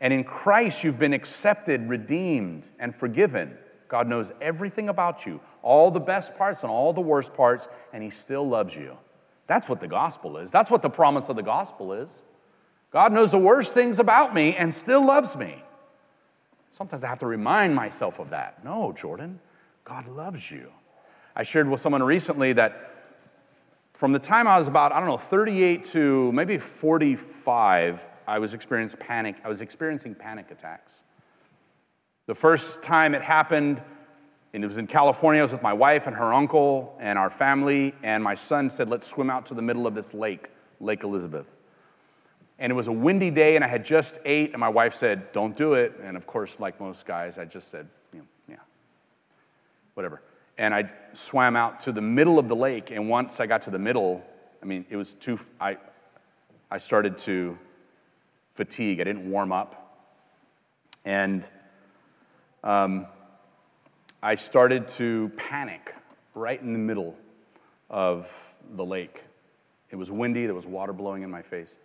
And 0.00 0.12
in 0.12 0.22
Christ, 0.22 0.84
you've 0.84 1.00
been 1.00 1.12
accepted, 1.12 1.88
redeemed, 1.88 2.68
and 2.78 2.94
forgiven. 2.94 3.58
God 3.88 4.06
knows 4.06 4.30
everything 4.40 4.88
about 4.88 5.26
you, 5.26 5.40
all 5.62 5.90
the 5.90 5.98
best 5.98 6.36
parts 6.38 6.62
and 6.62 6.70
all 6.70 6.92
the 6.92 7.00
worst 7.00 7.34
parts, 7.34 7.68
and 7.92 8.04
He 8.04 8.10
still 8.10 8.48
loves 8.48 8.76
you. 8.76 8.96
That's 9.48 9.68
what 9.68 9.80
the 9.80 9.88
gospel 9.88 10.36
is. 10.36 10.52
That's 10.52 10.70
what 10.70 10.82
the 10.82 10.90
promise 10.90 11.28
of 11.28 11.34
the 11.34 11.42
gospel 11.42 11.92
is. 11.92 12.22
God 12.90 13.12
knows 13.12 13.32
the 13.32 13.38
worst 13.38 13.74
things 13.74 13.98
about 13.98 14.34
me 14.34 14.56
and 14.56 14.72
still 14.72 15.06
loves 15.06 15.36
me. 15.36 15.62
Sometimes 16.70 17.04
I 17.04 17.08
have 17.08 17.18
to 17.20 17.26
remind 17.26 17.74
myself 17.74 18.18
of 18.18 18.30
that. 18.30 18.64
No, 18.64 18.92
Jordan, 18.92 19.40
God 19.84 20.08
loves 20.08 20.50
you. 20.50 20.70
I 21.36 21.42
shared 21.42 21.68
with 21.68 21.80
someone 21.80 22.02
recently 22.02 22.52
that 22.54 22.94
from 23.94 24.12
the 24.12 24.18
time 24.18 24.46
I 24.46 24.58
was 24.58 24.68
about, 24.68 24.92
I 24.92 25.00
don't 25.00 25.08
know, 25.08 25.18
38 25.18 25.84
to 25.86 26.32
maybe 26.32 26.56
45, 26.56 28.00
I 28.26 28.38
was 28.38 28.54
experiencing 28.54 29.00
panic. 29.00 29.36
I 29.44 29.48
was 29.48 29.60
experiencing 29.60 30.14
panic 30.14 30.50
attacks. 30.50 31.02
The 32.26 32.34
first 32.34 32.82
time 32.82 33.14
it 33.14 33.22
happened, 33.22 33.82
and 34.54 34.62
it 34.62 34.66
was 34.66 34.78
in 34.78 34.86
California, 34.86 35.40
I 35.40 35.44
was 35.44 35.52
with 35.52 35.62
my 35.62 35.72
wife 35.72 36.06
and 36.06 36.16
her 36.16 36.32
uncle 36.32 36.96
and 37.00 37.18
our 37.18 37.30
family, 37.30 37.94
and 38.02 38.22
my 38.22 38.34
son 38.34 38.70
said, 38.70 38.88
Let's 38.88 39.06
swim 39.06 39.30
out 39.30 39.46
to 39.46 39.54
the 39.54 39.62
middle 39.62 39.86
of 39.86 39.94
this 39.94 40.14
lake, 40.14 40.48
Lake 40.80 41.02
Elizabeth 41.02 41.57
and 42.58 42.72
it 42.72 42.74
was 42.74 42.88
a 42.88 42.92
windy 42.92 43.30
day 43.30 43.56
and 43.56 43.64
I 43.64 43.68
had 43.68 43.84
just 43.84 44.18
ate, 44.24 44.52
and 44.52 44.60
my 44.60 44.68
wife 44.68 44.94
said, 44.94 45.32
Don't 45.32 45.56
do 45.56 45.74
it. 45.74 45.94
And 46.02 46.16
of 46.16 46.26
course, 46.26 46.58
like 46.58 46.80
most 46.80 47.06
guys, 47.06 47.38
I 47.38 47.44
just 47.44 47.68
said, 47.70 47.88
you 48.12 48.20
know, 48.20 48.26
Yeah, 48.48 48.56
whatever. 49.94 50.22
And 50.56 50.74
I 50.74 50.90
swam 51.12 51.54
out 51.54 51.80
to 51.80 51.92
the 51.92 52.00
middle 52.00 52.38
of 52.38 52.48
the 52.48 52.56
lake, 52.56 52.90
and 52.90 53.08
once 53.08 53.38
I 53.38 53.46
got 53.46 53.62
to 53.62 53.70
the 53.70 53.78
middle, 53.78 54.24
I 54.60 54.66
mean, 54.66 54.84
it 54.90 54.96
was 54.96 55.14
too, 55.14 55.38
I, 55.60 55.76
I 56.70 56.78
started 56.78 57.18
to 57.18 57.56
fatigue. 58.58 59.00
I 59.00 59.04
didn't 59.04 59.30
warm 59.30 59.52
up. 59.52 60.00
And 61.04 61.48
um, 62.64 63.06
I 64.20 64.34
started 64.34 64.88
to 64.88 65.30
panic 65.36 65.94
right 66.34 66.60
in 66.60 66.72
the 66.72 66.78
middle 66.78 67.16
of 67.88 68.28
the 68.74 68.84
lake. 68.84 69.22
It 69.90 69.96
was 69.96 70.10
windy, 70.10 70.44
there 70.44 70.56
was 70.56 70.66
water 70.66 70.92
blowing 70.92 71.22
in 71.22 71.30
my 71.30 71.40
face. 71.40 71.78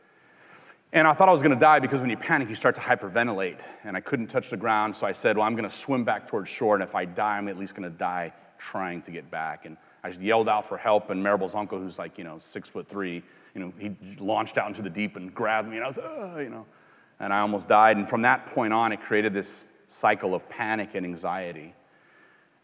And 0.94 1.08
I 1.08 1.14
thought 1.14 1.28
I 1.28 1.32
was 1.32 1.42
going 1.42 1.56
to 1.56 1.60
die 1.60 1.80
because 1.80 2.02
when 2.02 2.12
you 2.12 2.18
panic, 2.18 2.50
you 2.50 2.56
start 2.56 2.76
to 2.76 2.82
hyperventilate. 2.82 3.58
And 3.84 3.98
I 3.98 4.00
couldn't 4.00 4.28
touch 4.28 4.52
the 4.52 4.58
ground, 4.58 4.96
so 4.96 5.08
I 5.08 5.12
said, 5.12 5.36
Well, 5.36 5.48
I'm 5.48 5.56
going 5.56 5.68
to 5.68 5.76
swim 5.76 6.04
back 6.04 6.28
towards 6.28 6.50
shore, 6.50 6.76
and 6.76 6.84
if 6.84 6.94
I 6.94 7.04
die, 7.04 7.38
I'm 7.38 7.48
at 7.48 7.58
least 7.58 7.74
going 7.74 7.92
to 7.92 7.98
die 7.98 8.32
trying 8.60 9.02
to 9.02 9.12
get 9.12 9.30
back. 9.32 9.66
And 9.66 9.76
I 10.04 10.10
just 10.10 10.22
yelled 10.22 10.48
out 10.48 10.70
for 10.70 10.78
help, 10.78 11.10
and 11.10 11.22
Maribel's 11.22 11.56
uncle, 11.56 11.80
who's 11.80 11.98
like, 11.98 12.20
you 12.20 12.24
know, 12.24 12.38
six 12.38 12.70
foot 12.70 12.88
three, 12.88 13.24
you 13.56 13.62
know, 13.62 13.74
he 13.80 13.96
launched 14.20 14.60
out 14.60 14.68
into 14.68 14.84
the 14.84 14.90
deep 14.90 15.16
and 15.16 15.34
grabbed 15.34 15.68
me, 15.68 15.78
and 15.78 15.84
I 15.84 15.88
was, 15.88 15.98
you 16.44 16.50
know, 16.52 16.66
and 17.20 17.34
I 17.34 17.40
almost 17.40 17.68
died. 17.68 17.98
And 17.98 18.08
from 18.08 18.22
that 18.22 18.46
point 18.54 18.72
on, 18.72 18.92
it 18.92 19.02
created 19.02 19.34
this 19.34 19.66
cycle 19.88 20.36
of 20.36 20.48
panic 20.48 20.94
and 20.94 21.08
anxiety. 21.08 21.74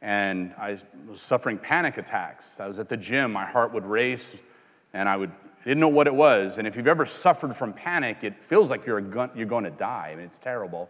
And 0.04 0.54
I 0.56 0.78
was 1.08 1.20
suffering 1.20 1.58
panic 1.58 1.98
attacks. 1.98 2.60
I 2.60 2.68
was 2.68 2.78
at 2.78 2.90
the 2.90 2.98
gym, 2.98 3.34
my 3.34 3.46
heart 3.46 3.74
would 3.74 3.86
race, 3.86 4.36
and 4.94 5.10
I 5.10 5.18
would 5.18 5.32
didn't 5.66 5.80
know 5.80 5.88
what 5.90 6.08
it 6.08 6.16
was. 6.16 6.58
And 6.58 6.68
if 6.68 6.76
you've 6.76 6.88
ever 6.88 7.06
suffered 7.06 7.56
from 7.56 7.74
panic, 7.74 8.24
it 8.24 8.42
feels 8.44 8.70
like 8.70 8.86
you're, 8.86 9.02
gun- 9.02 9.32
you're 9.36 9.46
going 9.46 9.66
to 9.66 9.70
die. 9.70 10.12
I 10.14 10.16
mean, 10.16 10.26
it's 10.26 10.40
terrible. 10.40 10.90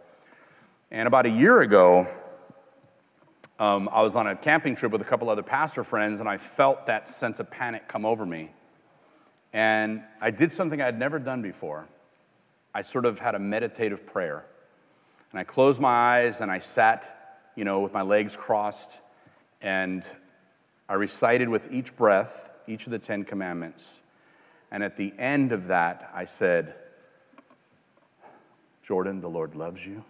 And 0.90 1.06
about 1.06 1.26
a 1.26 1.30
year 1.30 1.60
ago, 1.60 2.08
um, 3.58 3.88
I 3.92 4.02
was 4.02 4.16
on 4.16 4.26
a 4.26 4.34
camping 4.34 4.74
trip 4.74 4.90
with 4.90 5.02
a 5.02 5.04
couple 5.04 5.28
other 5.28 5.42
pastor 5.42 5.84
friends, 5.84 6.20
and 6.20 6.28
I 6.28 6.38
felt 6.38 6.86
that 6.86 7.08
sense 7.08 7.40
of 7.40 7.50
panic 7.50 7.88
come 7.88 8.06
over 8.06 8.24
me. 8.24 8.50
And 9.52 10.02
I 10.20 10.30
did 10.30 10.50
something 10.52 10.80
I 10.80 10.86
had 10.86 10.98
never 10.98 11.18
done 11.18 11.42
before. 11.42 11.86
I 12.74 12.82
sort 12.82 13.04
of 13.04 13.18
had 13.18 13.34
a 13.34 13.38
meditative 13.38 14.06
prayer. 14.06 14.44
And 15.30 15.38
I 15.38 15.44
closed 15.44 15.80
my 15.80 16.18
eyes 16.18 16.40
and 16.40 16.50
I 16.50 16.58
sat, 16.58 17.50
you 17.54 17.64
know, 17.64 17.80
with 17.80 17.92
my 17.92 18.02
legs 18.02 18.36
crossed, 18.36 18.98
and 19.60 20.04
I 20.88 20.94
recited 20.94 21.48
with 21.48 21.70
each 21.70 21.96
breath 21.96 22.50
each 22.66 22.86
of 22.86 22.92
the 22.92 22.98
Ten 22.98 23.24
Commandments. 23.24 23.99
And 24.70 24.82
at 24.82 24.96
the 24.96 25.12
end 25.18 25.52
of 25.52 25.66
that, 25.66 26.10
I 26.14 26.24
said, 26.24 26.74
Jordan, 28.82 29.20
the 29.20 29.28
Lord 29.28 29.54
loves 29.54 29.84
you. 29.84 30.04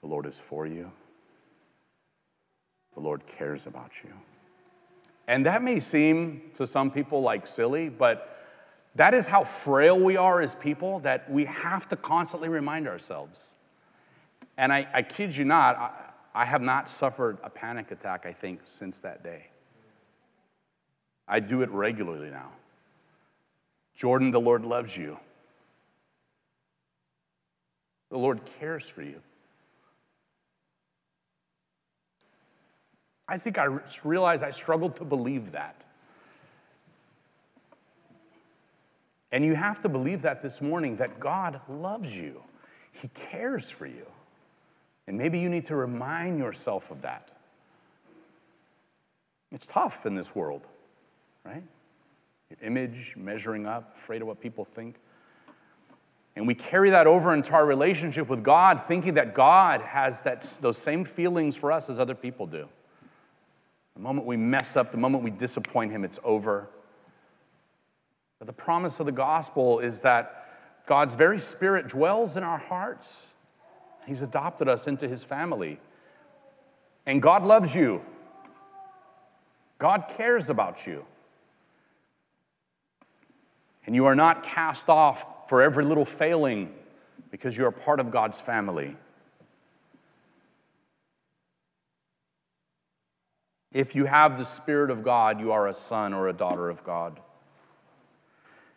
The 0.00 0.08
Lord 0.08 0.26
is 0.26 0.38
for 0.38 0.66
you. 0.66 0.90
The 2.94 3.00
Lord 3.00 3.26
cares 3.26 3.66
about 3.66 3.92
you. 4.02 4.10
And 5.28 5.46
that 5.46 5.62
may 5.62 5.80
seem 5.80 6.50
to 6.54 6.66
some 6.66 6.90
people 6.90 7.22
like 7.22 7.46
silly, 7.46 7.88
but 7.88 8.28
that 8.94 9.14
is 9.14 9.26
how 9.26 9.44
frail 9.44 9.98
we 9.98 10.16
are 10.16 10.40
as 10.40 10.54
people 10.54 11.00
that 11.00 11.30
we 11.30 11.44
have 11.46 11.88
to 11.88 11.96
constantly 11.96 12.48
remind 12.48 12.88
ourselves. 12.88 13.56
And 14.58 14.72
I, 14.72 14.86
I 14.92 15.02
kid 15.02 15.34
you 15.34 15.44
not, 15.44 15.76
I, 15.76 15.90
I 16.34 16.44
have 16.44 16.60
not 16.60 16.88
suffered 16.88 17.38
a 17.42 17.48
panic 17.48 17.90
attack, 17.90 18.26
I 18.26 18.32
think, 18.32 18.60
since 18.64 18.98
that 19.00 19.22
day. 19.22 19.46
I 21.26 21.40
do 21.40 21.62
it 21.62 21.70
regularly 21.70 22.30
now. 22.30 22.50
Jordan, 24.02 24.32
the 24.32 24.40
Lord 24.40 24.64
loves 24.64 24.96
you. 24.96 25.16
The 28.10 28.18
Lord 28.18 28.40
cares 28.58 28.88
for 28.88 29.00
you. 29.00 29.22
I 33.28 33.38
think 33.38 33.58
I 33.58 33.78
realized 34.02 34.42
I 34.42 34.50
struggled 34.50 34.96
to 34.96 35.04
believe 35.04 35.52
that. 35.52 35.84
And 39.30 39.44
you 39.44 39.54
have 39.54 39.80
to 39.82 39.88
believe 39.88 40.22
that 40.22 40.42
this 40.42 40.60
morning 40.60 40.96
that 40.96 41.20
God 41.20 41.60
loves 41.68 42.12
you, 42.12 42.42
He 42.90 43.06
cares 43.06 43.70
for 43.70 43.86
you. 43.86 44.06
And 45.06 45.16
maybe 45.16 45.38
you 45.38 45.48
need 45.48 45.66
to 45.66 45.76
remind 45.76 46.40
yourself 46.40 46.90
of 46.90 47.02
that. 47.02 47.30
It's 49.52 49.68
tough 49.68 50.06
in 50.06 50.16
this 50.16 50.34
world, 50.34 50.66
right? 51.44 51.62
Image, 52.62 53.14
measuring 53.16 53.66
up, 53.66 53.96
afraid 53.96 54.22
of 54.22 54.28
what 54.28 54.40
people 54.40 54.64
think. 54.64 54.96
And 56.34 56.46
we 56.46 56.54
carry 56.54 56.90
that 56.90 57.06
over 57.06 57.34
into 57.34 57.52
our 57.52 57.66
relationship 57.66 58.28
with 58.28 58.42
God, 58.42 58.82
thinking 58.88 59.14
that 59.14 59.34
God 59.34 59.82
has 59.82 60.22
that, 60.22 60.42
those 60.60 60.78
same 60.78 61.04
feelings 61.04 61.56
for 61.56 61.70
us 61.70 61.88
as 61.88 62.00
other 62.00 62.14
people 62.14 62.46
do. 62.46 62.68
The 63.94 64.00
moment 64.00 64.26
we 64.26 64.36
mess 64.36 64.76
up, 64.76 64.92
the 64.92 64.98
moment 64.98 65.24
we 65.24 65.30
disappoint 65.30 65.92
Him, 65.92 66.04
it's 66.04 66.18
over. 66.24 66.68
But 68.38 68.46
the 68.46 68.52
promise 68.52 68.98
of 68.98 69.06
the 69.06 69.12
gospel 69.12 69.78
is 69.78 70.00
that 70.00 70.42
God's 70.86 71.14
very 71.14 71.38
spirit 71.38 71.88
dwells 71.88 72.36
in 72.36 72.42
our 72.42 72.58
hearts. 72.58 73.28
He's 74.06 74.22
adopted 74.22 74.68
us 74.68 74.86
into 74.86 75.06
his 75.06 75.22
family. 75.22 75.78
And 77.06 77.22
God 77.22 77.44
loves 77.44 77.74
you. 77.74 78.02
God 79.78 80.04
cares 80.16 80.50
about 80.50 80.86
you. 80.86 81.04
And 83.86 83.94
you 83.94 84.06
are 84.06 84.14
not 84.14 84.42
cast 84.42 84.88
off 84.88 85.48
for 85.48 85.62
every 85.62 85.84
little 85.84 86.04
failing 86.04 86.72
because 87.30 87.56
you 87.56 87.66
are 87.66 87.72
part 87.72 87.98
of 88.00 88.10
God's 88.10 88.40
family. 88.40 88.96
If 93.72 93.94
you 93.94 94.04
have 94.04 94.38
the 94.38 94.44
Spirit 94.44 94.90
of 94.90 95.02
God, 95.02 95.40
you 95.40 95.52
are 95.52 95.66
a 95.66 95.74
son 95.74 96.12
or 96.12 96.28
a 96.28 96.32
daughter 96.32 96.68
of 96.68 96.84
God. 96.84 97.18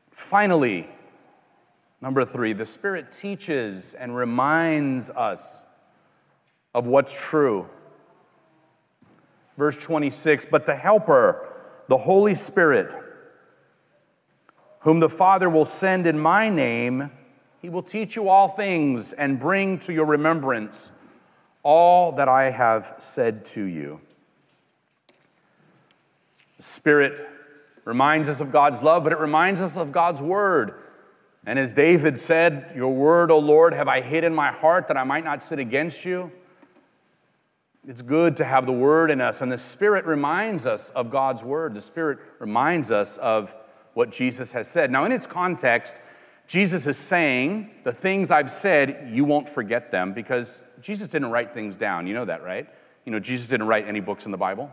Finally, 0.09 0.87
number 2.01 2.23
three, 2.23 2.53
the 2.53 2.65
Spirit 2.65 3.11
teaches 3.11 3.93
and 3.93 4.15
reminds 4.15 5.09
us 5.09 5.65
of 6.73 6.87
what's 6.87 7.13
true. 7.13 7.67
Verse 9.57 9.77
26 9.77 10.45
But 10.49 10.65
the 10.65 10.75
Helper, 10.75 11.53
the 11.89 11.97
Holy 11.97 12.35
Spirit, 12.35 12.89
whom 14.85 14.99
the 14.99 15.09
Father 15.09 15.49
will 15.49 15.65
send 15.65 16.05
in 16.05 16.17
my 16.17 16.47
name, 16.47 17.09
he 17.59 17.69
will 17.69 17.81
teach 17.81 18.15
you 18.15 18.29
all 18.29 18.47
things 18.47 19.13
and 19.13 19.39
bring 19.39 19.79
to 19.79 19.91
your 19.91 20.05
remembrance 20.05 20.91
all 21.63 22.11
that 22.11 22.29
I 22.29 22.51
have 22.51 22.93
said 22.99 23.45
to 23.45 23.63
you. 23.63 23.99
The 26.57 26.63
Spirit 26.63 27.27
reminds 27.83 28.29
us 28.29 28.39
of 28.39 28.51
God's 28.51 28.83
love, 28.83 29.03
but 29.03 29.11
it 29.11 29.17
reminds 29.17 29.59
us 29.59 29.75
of 29.75 29.91
God's 29.91 30.21
word. 30.21 30.75
And 31.47 31.57
as 31.57 31.73
David 31.73 32.19
said, 32.19 32.71
Your 32.75 32.93
word, 32.93 33.31
O 33.31 33.39
Lord, 33.39 33.73
have 33.73 33.87
I 33.87 34.01
hid 34.01 34.23
in 34.23 34.35
my 34.35 34.51
heart 34.51 34.87
that 34.89 34.97
I 34.97 35.03
might 35.03 35.23
not 35.23 35.41
sin 35.41 35.57
against 35.57 36.05
you. 36.05 36.31
It's 37.87 38.03
good 38.03 38.37
to 38.37 38.45
have 38.45 38.67
the 38.67 38.71
word 38.71 39.09
in 39.09 39.19
us, 39.19 39.41
and 39.41 39.51
the 39.51 39.57
Spirit 39.57 40.05
reminds 40.05 40.67
us 40.67 40.91
of 40.91 41.09
God's 41.09 41.43
word. 41.43 41.73
The 41.73 41.81
Spirit 41.81 42.19
reminds 42.37 42.91
us 42.91 43.17
of 43.17 43.55
what 43.95 44.11
Jesus 44.11 44.51
has 44.51 44.67
said. 44.67 44.91
Now, 44.91 45.05
in 45.05 45.11
its 45.11 45.25
context, 45.25 45.99
Jesus 46.45 46.85
is 46.85 46.97
saying, 46.97 47.71
The 47.83 47.91
things 47.91 48.29
I've 48.29 48.51
said, 48.51 49.09
you 49.11 49.25
won't 49.25 49.49
forget 49.49 49.89
them 49.89 50.13
because 50.13 50.61
Jesus 50.81 51.07
didn't 51.07 51.31
write 51.31 51.53
things 51.53 51.75
down. 51.75 52.05
You 52.05 52.13
know 52.13 52.25
that, 52.25 52.43
right? 52.43 52.67
You 53.05 53.11
know, 53.11 53.19
Jesus 53.19 53.47
didn't 53.47 53.67
write 53.67 53.87
any 53.87 54.01
books 54.01 54.25
in 54.25 54.31
the 54.31 54.37
Bible. 54.37 54.71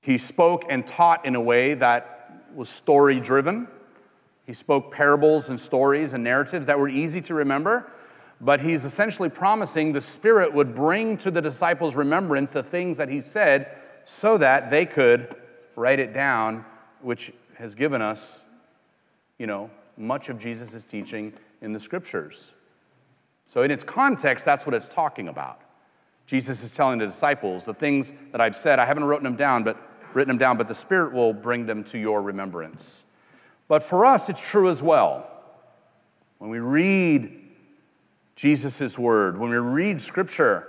He 0.00 0.18
spoke 0.18 0.64
and 0.68 0.86
taught 0.86 1.24
in 1.24 1.34
a 1.34 1.40
way 1.40 1.74
that 1.74 2.50
was 2.54 2.68
story 2.68 3.20
driven. 3.20 3.68
He 4.46 4.54
spoke 4.54 4.92
parables 4.92 5.48
and 5.48 5.60
stories 5.60 6.14
and 6.14 6.24
narratives 6.24 6.66
that 6.66 6.78
were 6.78 6.88
easy 6.88 7.20
to 7.22 7.34
remember, 7.34 7.90
but 8.40 8.60
he's 8.60 8.84
essentially 8.84 9.28
promising 9.28 9.92
the 9.92 10.00
Spirit 10.00 10.52
would 10.52 10.74
bring 10.74 11.16
to 11.18 11.30
the 11.30 11.40
disciples' 11.40 11.94
remembrance 11.94 12.50
the 12.50 12.62
things 12.62 12.96
that 12.96 13.08
he 13.08 13.20
said 13.20 13.68
so 14.04 14.36
that 14.38 14.70
they 14.70 14.84
could 14.84 15.34
write 15.76 15.98
it 15.98 16.12
down, 16.12 16.64
which 17.04 17.32
has 17.56 17.74
given 17.74 18.02
us, 18.02 18.44
you 19.38 19.46
know, 19.46 19.70
much 19.96 20.28
of 20.28 20.38
Jesus' 20.38 20.84
teaching 20.84 21.32
in 21.60 21.72
the 21.72 21.80
scriptures. 21.80 22.52
So, 23.46 23.62
in 23.62 23.70
its 23.70 23.84
context, 23.84 24.44
that's 24.44 24.66
what 24.66 24.74
it's 24.74 24.88
talking 24.88 25.28
about. 25.28 25.60
Jesus 26.26 26.62
is 26.62 26.72
telling 26.72 26.98
the 26.98 27.06
disciples 27.06 27.64
the 27.64 27.74
things 27.74 28.12
that 28.32 28.40
I've 28.40 28.56
said, 28.56 28.78
I 28.78 28.86
haven't 28.86 29.04
written 29.04 29.24
them 29.24 29.36
down, 29.36 29.62
but 29.62 29.76
written 30.14 30.28
them 30.28 30.38
down, 30.38 30.56
but 30.56 30.68
the 30.68 30.74
Spirit 30.74 31.12
will 31.12 31.32
bring 31.32 31.66
them 31.66 31.84
to 31.84 31.98
your 31.98 32.22
remembrance. 32.22 33.04
But 33.68 33.82
for 33.82 34.06
us, 34.06 34.28
it's 34.28 34.40
true 34.40 34.70
as 34.70 34.82
well. 34.82 35.30
When 36.38 36.50
we 36.50 36.58
read 36.58 37.40
Jesus' 38.36 38.98
word, 38.98 39.38
when 39.38 39.50
we 39.50 39.56
read 39.56 40.00
Scripture, 40.00 40.66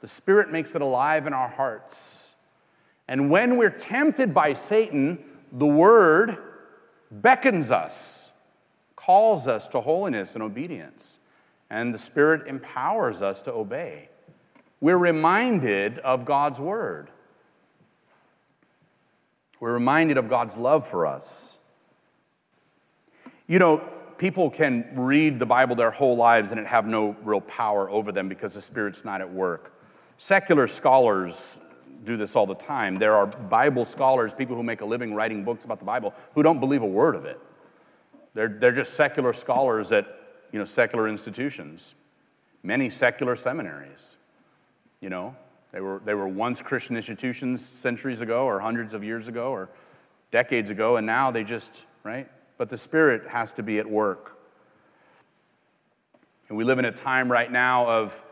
the 0.00 0.08
Spirit 0.08 0.50
makes 0.50 0.74
it 0.74 0.82
alive 0.82 1.26
in 1.26 1.32
our 1.32 1.48
hearts. 1.48 2.34
And 3.06 3.30
when 3.30 3.56
we're 3.56 3.70
tempted 3.70 4.32
by 4.32 4.54
Satan, 4.54 5.18
the 5.52 5.66
Word 5.66 6.38
beckons 7.10 7.70
us, 7.70 8.32
calls 8.96 9.46
us 9.46 9.68
to 9.68 9.80
holiness 9.80 10.34
and 10.34 10.42
obedience, 10.42 11.20
and 11.70 11.94
the 11.94 11.98
Spirit 11.98 12.46
empowers 12.46 13.22
us 13.22 13.42
to 13.42 13.52
obey. 13.52 14.08
We're 14.80 14.98
reminded 14.98 15.98
of 16.00 16.24
God's 16.24 16.60
Word. 16.60 17.10
We're 19.60 19.72
reminded 19.72 20.18
of 20.18 20.28
God's 20.28 20.56
love 20.56 20.86
for 20.86 21.06
us. 21.06 21.58
You 23.46 23.58
know, 23.58 23.78
people 24.18 24.50
can 24.50 24.86
read 24.94 25.38
the 25.38 25.46
Bible 25.46 25.76
their 25.76 25.90
whole 25.90 26.16
lives 26.16 26.50
and 26.50 26.60
it 26.60 26.66
have 26.66 26.86
no 26.86 27.16
real 27.24 27.40
power 27.40 27.88
over 27.90 28.12
them 28.12 28.28
because 28.28 28.54
the 28.54 28.62
Spirit's 28.62 29.04
not 29.04 29.20
at 29.20 29.32
work. 29.32 29.72
Secular 30.16 30.66
scholars 30.66 31.58
do 32.04 32.16
this 32.16 32.36
all 32.36 32.46
the 32.46 32.54
time. 32.54 32.96
There 32.96 33.14
are 33.14 33.26
Bible 33.26 33.84
scholars, 33.84 34.34
people 34.34 34.56
who 34.56 34.62
make 34.62 34.80
a 34.80 34.84
living 34.84 35.14
writing 35.14 35.44
books 35.44 35.64
about 35.64 35.78
the 35.78 35.84
Bible, 35.84 36.14
who 36.34 36.42
don't 36.42 36.60
believe 36.60 36.82
a 36.82 36.86
word 36.86 37.14
of 37.14 37.24
it. 37.24 37.40
They're, 38.34 38.48
they're 38.48 38.72
just 38.72 38.94
secular 38.94 39.32
scholars 39.32 39.92
at 39.92 40.06
you 40.52 40.58
know, 40.58 40.64
secular 40.64 41.08
institutions, 41.08 41.94
many 42.62 42.90
secular 42.90 43.36
seminaries. 43.36 44.16
You 45.00 45.10
know, 45.10 45.36
they 45.72 45.80
were, 45.80 46.00
they 46.04 46.14
were 46.14 46.28
once 46.28 46.62
Christian 46.62 46.96
institutions 46.96 47.64
centuries 47.64 48.20
ago, 48.20 48.44
or 48.44 48.60
hundreds 48.60 48.94
of 48.94 49.02
years 49.02 49.28
ago, 49.28 49.50
or 49.50 49.68
decades 50.30 50.70
ago, 50.70 50.96
and 50.96 51.06
now 51.06 51.30
they 51.30 51.44
just, 51.44 51.70
right? 52.04 52.28
But 52.58 52.68
the 52.68 52.78
Spirit 52.78 53.28
has 53.28 53.52
to 53.54 53.62
be 53.62 53.78
at 53.78 53.88
work. 53.88 54.38
And 56.48 56.58
we 56.58 56.64
live 56.64 56.78
in 56.78 56.84
a 56.84 56.92
time 56.92 57.30
right 57.30 57.50
now 57.50 57.88
of 57.88 58.24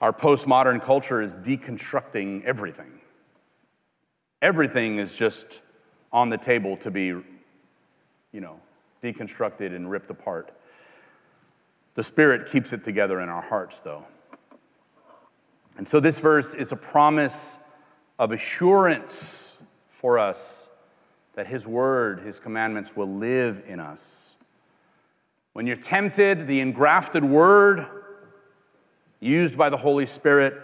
our 0.00 0.12
postmodern 0.12 0.82
culture 0.82 1.20
is 1.20 1.34
deconstructing 1.36 2.44
everything. 2.44 3.00
Everything 4.42 4.98
is 4.98 5.14
just 5.14 5.60
on 6.12 6.28
the 6.28 6.38
table 6.38 6.76
to 6.78 6.90
be, 6.90 7.06
you 7.06 7.24
know, 8.32 8.60
deconstructed 9.02 9.74
and 9.74 9.90
ripped 9.90 10.10
apart. 10.10 10.52
The 11.94 12.02
Spirit 12.02 12.50
keeps 12.50 12.72
it 12.72 12.84
together 12.84 13.20
in 13.20 13.28
our 13.28 13.42
hearts, 13.42 13.80
though. 13.80 14.04
And 15.78 15.88
so 15.88 16.00
this 16.00 16.18
verse 16.20 16.54
is 16.54 16.72
a 16.72 16.76
promise 16.76 17.58
of 18.18 18.32
assurance 18.32 19.56
for 19.90 20.18
us 20.18 20.70
that 21.34 21.46
His 21.46 21.66
word, 21.66 22.20
His 22.20 22.40
commandments 22.40 22.96
will 22.96 23.12
live 23.14 23.64
in 23.66 23.80
us. 23.80 24.36
When 25.52 25.66
you're 25.66 25.76
tempted, 25.76 26.46
the 26.46 26.60
engrafted 26.60 27.24
word 27.24 27.86
used 29.20 29.56
by 29.56 29.70
the 29.70 29.76
Holy 29.76 30.06
Spirit 30.06 30.54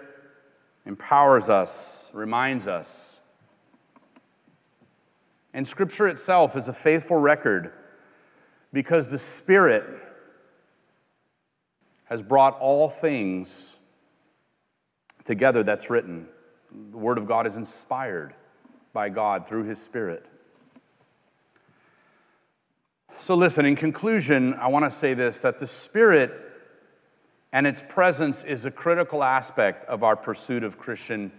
empowers 0.84 1.48
us, 1.48 2.10
reminds 2.12 2.68
us. 2.68 3.11
And 5.54 5.66
Scripture 5.68 6.08
itself 6.08 6.56
is 6.56 6.68
a 6.68 6.72
faithful 6.72 7.16
record 7.16 7.72
because 8.72 9.10
the 9.10 9.18
Spirit 9.18 9.84
has 12.04 12.22
brought 12.22 12.58
all 12.58 12.88
things 12.88 13.78
together 15.24 15.62
that's 15.62 15.90
written. 15.90 16.26
The 16.90 16.98
Word 16.98 17.18
of 17.18 17.26
God 17.26 17.46
is 17.46 17.56
inspired 17.56 18.34
by 18.92 19.08
God 19.08 19.46
through 19.46 19.64
His 19.64 19.80
Spirit. 19.80 20.24
So, 23.18 23.34
listen, 23.34 23.66
in 23.66 23.76
conclusion, 23.76 24.54
I 24.54 24.68
want 24.68 24.84
to 24.84 24.90
say 24.90 25.14
this 25.14 25.40
that 25.40 25.58
the 25.58 25.66
Spirit 25.66 26.32
and 27.52 27.66
its 27.66 27.84
presence 27.86 28.44
is 28.44 28.64
a 28.64 28.70
critical 28.70 29.22
aspect 29.22 29.88
of 29.88 30.02
our 30.02 30.16
pursuit 30.16 30.64
of 30.64 30.78
Christian 30.78 31.30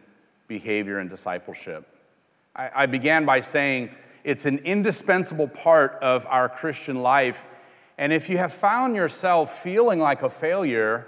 behavior 0.48 1.00
and 1.00 1.10
discipleship. 1.10 1.88
I, 2.56 2.70
I 2.76 2.86
began 2.86 3.26
by 3.26 3.42
saying 3.42 3.90
it's 4.24 4.46
an 4.46 4.60
indispensable 4.60 5.48
part 5.48 6.00
of 6.02 6.26
our 6.28 6.48
Christian 6.48 7.02
life. 7.02 7.38
And 7.98 8.14
if 8.14 8.30
you 8.30 8.38
have 8.38 8.54
found 8.54 8.96
yourself 8.96 9.62
feeling 9.62 10.00
like 10.00 10.24
a 10.24 10.30
failure, 10.30 11.08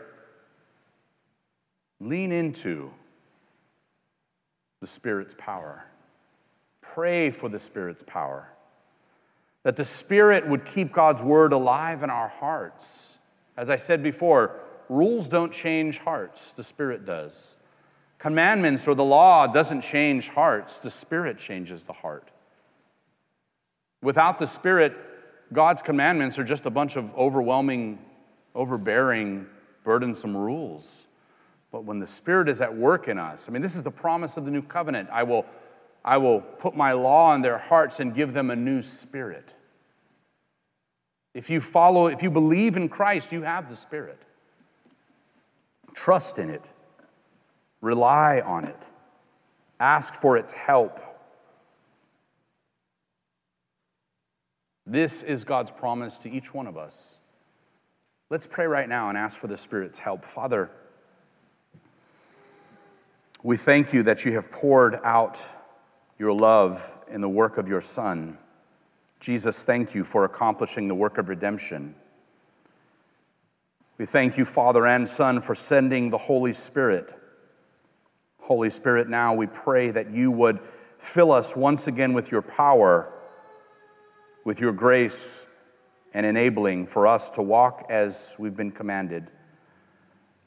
lean 1.99 2.31
into 2.31 2.91
the 4.81 4.87
Spirit's 4.87 5.35
power. 5.37 5.85
Pray 6.81 7.31
for 7.31 7.49
the 7.49 7.59
Spirit's 7.59 8.03
power. 8.03 8.49
That 9.63 9.77
the 9.77 9.85
Spirit 9.85 10.47
would 10.47 10.65
keep 10.65 10.91
God's 10.91 11.23
word 11.23 11.53
alive 11.53 12.03
in 12.03 12.09
our 12.09 12.27
hearts. 12.27 13.17
As 13.57 13.69
I 13.69 13.77
said 13.77 14.03
before, 14.03 14.59
rules 14.89 15.27
don't 15.27 15.51
change 15.51 15.99
hearts, 15.99 16.53
the 16.53 16.63
Spirit 16.63 17.05
does. 17.05 17.57
Commandments 18.19 18.87
or 18.87 18.95
the 18.95 19.03
law 19.03 19.47
doesn't 19.47 19.81
change 19.81 20.29
hearts, 20.29 20.77
the 20.79 20.91
Spirit 20.91 21.39
changes 21.39 21.85
the 21.85 21.93
heart. 21.93 22.29
Without 24.01 24.39
the 24.39 24.47
Spirit, 24.47 24.95
God's 25.53 25.81
commandments 25.81 26.37
are 26.37 26.43
just 26.43 26.65
a 26.65 26.69
bunch 26.69 26.95
of 26.95 27.13
overwhelming, 27.15 27.99
overbearing, 28.53 29.47
burdensome 29.83 30.35
rules. 30.35 31.07
But 31.71 31.83
when 31.83 31.99
the 31.99 32.07
Spirit 32.07 32.49
is 32.49 32.61
at 32.61 32.75
work 32.75 33.07
in 33.07 33.17
us, 33.17 33.49
I 33.49 33.51
mean, 33.51 33.61
this 33.61 33.75
is 33.75 33.83
the 33.83 33.91
promise 33.91 34.37
of 34.37 34.45
the 34.45 34.51
new 34.51 34.61
covenant. 34.61 35.09
I 35.11 35.23
will, 35.23 35.45
I 36.03 36.17
will 36.17 36.41
put 36.41 36.75
my 36.75 36.93
law 36.93 37.33
in 37.33 37.41
their 37.41 37.57
hearts 37.57 37.99
and 37.99 38.13
give 38.13 38.33
them 38.33 38.49
a 38.49 38.55
new 38.55 38.81
spirit. 38.81 39.53
If 41.35 41.49
you 41.49 41.59
follow, 41.59 42.07
if 42.07 42.23
you 42.23 42.31
believe 42.31 42.77
in 42.77 42.87
Christ, 42.87 43.33
you 43.33 43.41
have 43.41 43.69
the 43.69 43.75
Spirit. 43.75 44.21
Trust 45.93 46.39
in 46.39 46.49
it, 46.49 46.71
rely 47.81 48.39
on 48.39 48.65
it, 48.65 48.83
ask 49.79 50.15
for 50.15 50.37
its 50.37 50.53
help. 50.53 50.99
This 54.87 55.23
is 55.23 55.43
God's 55.43 55.71
promise 55.71 56.19
to 56.19 56.29
each 56.29 56.53
one 56.53 56.67
of 56.67 56.77
us. 56.77 57.17
Let's 58.29 58.47
pray 58.47 58.67
right 58.67 58.87
now 58.87 59.09
and 59.09 59.17
ask 59.17 59.37
for 59.37 59.47
the 59.47 59.57
Spirit's 59.57 59.99
help. 59.99 60.23
Father, 60.25 60.69
we 63.43 63.57
thank 63.57 63.93
you 63.93 64.03
that 64.03 64.25
you 64.25 64.33
have 64.33 64.51
poured 64.51 64.99
out 65.03 65.43
your 66.17 66.33
love 66.33 66.99
in 67.09 67.21
the 67.21 67.29
work 67.29 67.57
of 67.57 67.67
your 67.67 67.81
Son. 67.81 68.37
Jesus, 69.19 69.63
thank 69.63 69.95
you 69.95 70.03
for 70.03 70.23
accomplishing 70.25 70.87
the 70.87 70.95
work 70.95 71.17
of 71.17 71.29
redemption. 71.29 71.95
We 73.97 74.05
thank 74.05 74.37
you, 74.37 74.45
Father 74.45 74.85
and 74.85 75.07
Son, 75.07 75.41
for 75.41 75.55
sending 75.55 76.09
the 76.09 76.17
Holy 76.17 76.53
Spirit. 76.53 77.15
Holy 78.39 78.69
Spirit, 78.69 79.09
now 79.09 79.33
we 79.33 79.47
pray 79.47 79.89
that 79.89 80.11
you 80.11 80.29
would 80.31 80.59
fill 80.99 81.31
us 81.31 81.55
once 81.55 81.87
again 81.87 82.13
with 82.13 82.31
your 82.31 82.41
power, 82.41 83.11
with 84.45 84.61
your 84.61 84.71
grace, 84.71 85.47
and 86.13 86.25
enabling 86.25 86.85
for 86.85 87.07
us 87.07 87.29
to 87.31 87.41
walk 87.41 87.85
as 87.89 88.37
we've 88.39 88.55
been 88.55 88.71
commanded, 88.71 89.29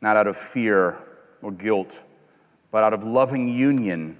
not 0.01 0.17
out 0.17 0.27
of 0.27 0.35
fear 0.35 0.97
or 1.43 1.53
guilt, 1.53 2.03
but 2.71 2.83
out 2.83 2.95
of 2.95 3.05
loving 3.05 3.49
union 3.49 4.17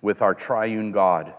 with 0.00 0.22
our 0.22 0.34
triune 0.34 0.92
God. 0.92 1.34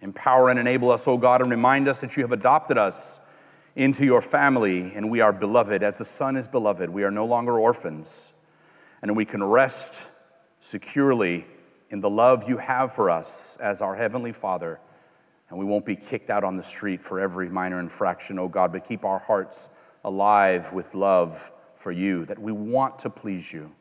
Empower 0.00 0.48
and 0.48 0.60
enable 0.60 0.92
us, 0.92 1.08
O 1.08 1.18
God, 1.18 1.42
and 1.42 1.50
remind 1.50 1.88
us 1.88 2.00
that 2.00 2.16
you 2.16 2.22
have 2.22 2.32
adopted 2.32 2.78
us 2.78 3.18
into 3.74 4.04
your 4.04 4.22
family, 4.22 4.92
and 4.94 5.10
we 5.10 5.20
are 5.20 5.32
beloved. 5.32 5.82
As 5.82 5.98
the 5.98 6.04
Son 6.04 6.36
is 6.36 6.46
beloved, 6.46 6.88
we 6.90 7.04
are 7.04 7.10
no 7.10 7.24
longer 7.24 7.58
orphans, 7.58 8.32
and 9.02 9.16
we 9.16 9.24
can 9.24 9.42
rest 9.42 10.08
securely 10.60 11.46
in 11.88 12.00
the 12.00 12.10
love 12.10 12.48
you 12.48 12.58
have 12.58 12.92
for 12.92 13.10
us 13.10 13.56
as 13.60 13.82
our 13.82 13.96
Heavenly 13.96 14.32
Father, 14.32 14.78
and 15.50 15.58
we 15.58 15.64
won't 15.64 15.84
be 15.84 15.96
kicked 15.96 16.30
out 16.30 16.44
on 16.44 16.56
the 16.56 16.62
street 16.62 17.02
for 17.02 17.20
every 17.20 17.50
minor 17.50 17.80
infraction, 17.80 18.38
oh 18.38 18.48
God, 18.48 18.72
but 18.72 18.84
keep 18.84 19.04
our 19.04 19.18
hearts 19.18 19.68
alive 20.04 20.72
with 20.72 20.94
love 20.94 21.52
for 21.74 21.92
you, 21.92 22.24
that 22.26 22.38
we 22.38 22.52
want 22.52 23.00
to 23.00 23.10
please 23.10 23.52
you. 23.52 23.72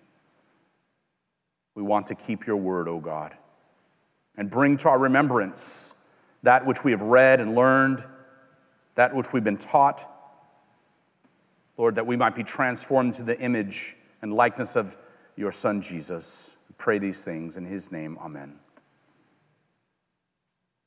We 1.75 1.83
want 1.83 2.07
to 2.07 2.15
keep 2.15 2.47
your 2.47 2.57
word, 2.57 2.87
oh 2.87 2.99
God, 2.99 3.37
and 4.35 4.49
bring 4.49 4.77
to 4.77 4.89
our 4.89 4.99
remembrance 4.99 5.93
that 6.43 6.65
which 6.65 6.83
we 6.83 6.91
have 6.91 7.01
read 7.01 7.39
and 7.39 7.55
learned 7.55 8.03
that 8.95 9.15
which 9.15 9.31
we've 9.31 9.43
been 9.43 9.57
taught. 9.57 10.05
Lord, 11.77 11.95
that 11.95 12.05
we 12.05 12.17
might 12.17 12.35
be 12.35 12.43
transformed 12.43 13.15
to 13.15 13.23
the 13.23 13.39
image 13.39 13.95
and 14.21 14.33
likeness 14.33 14.75
of 14.75 14.97
your 15.37 15.51
Son, 15.51 15.81
Jesus. 15.81 16.57
We 16.67 16.75
pray 16.77 16.97
these 16.97 17.23
things 17.23 17.55
in 17.55 17.65
his 17.65 17.91
name. 17.91 18.17
Amen. 18.19 18.59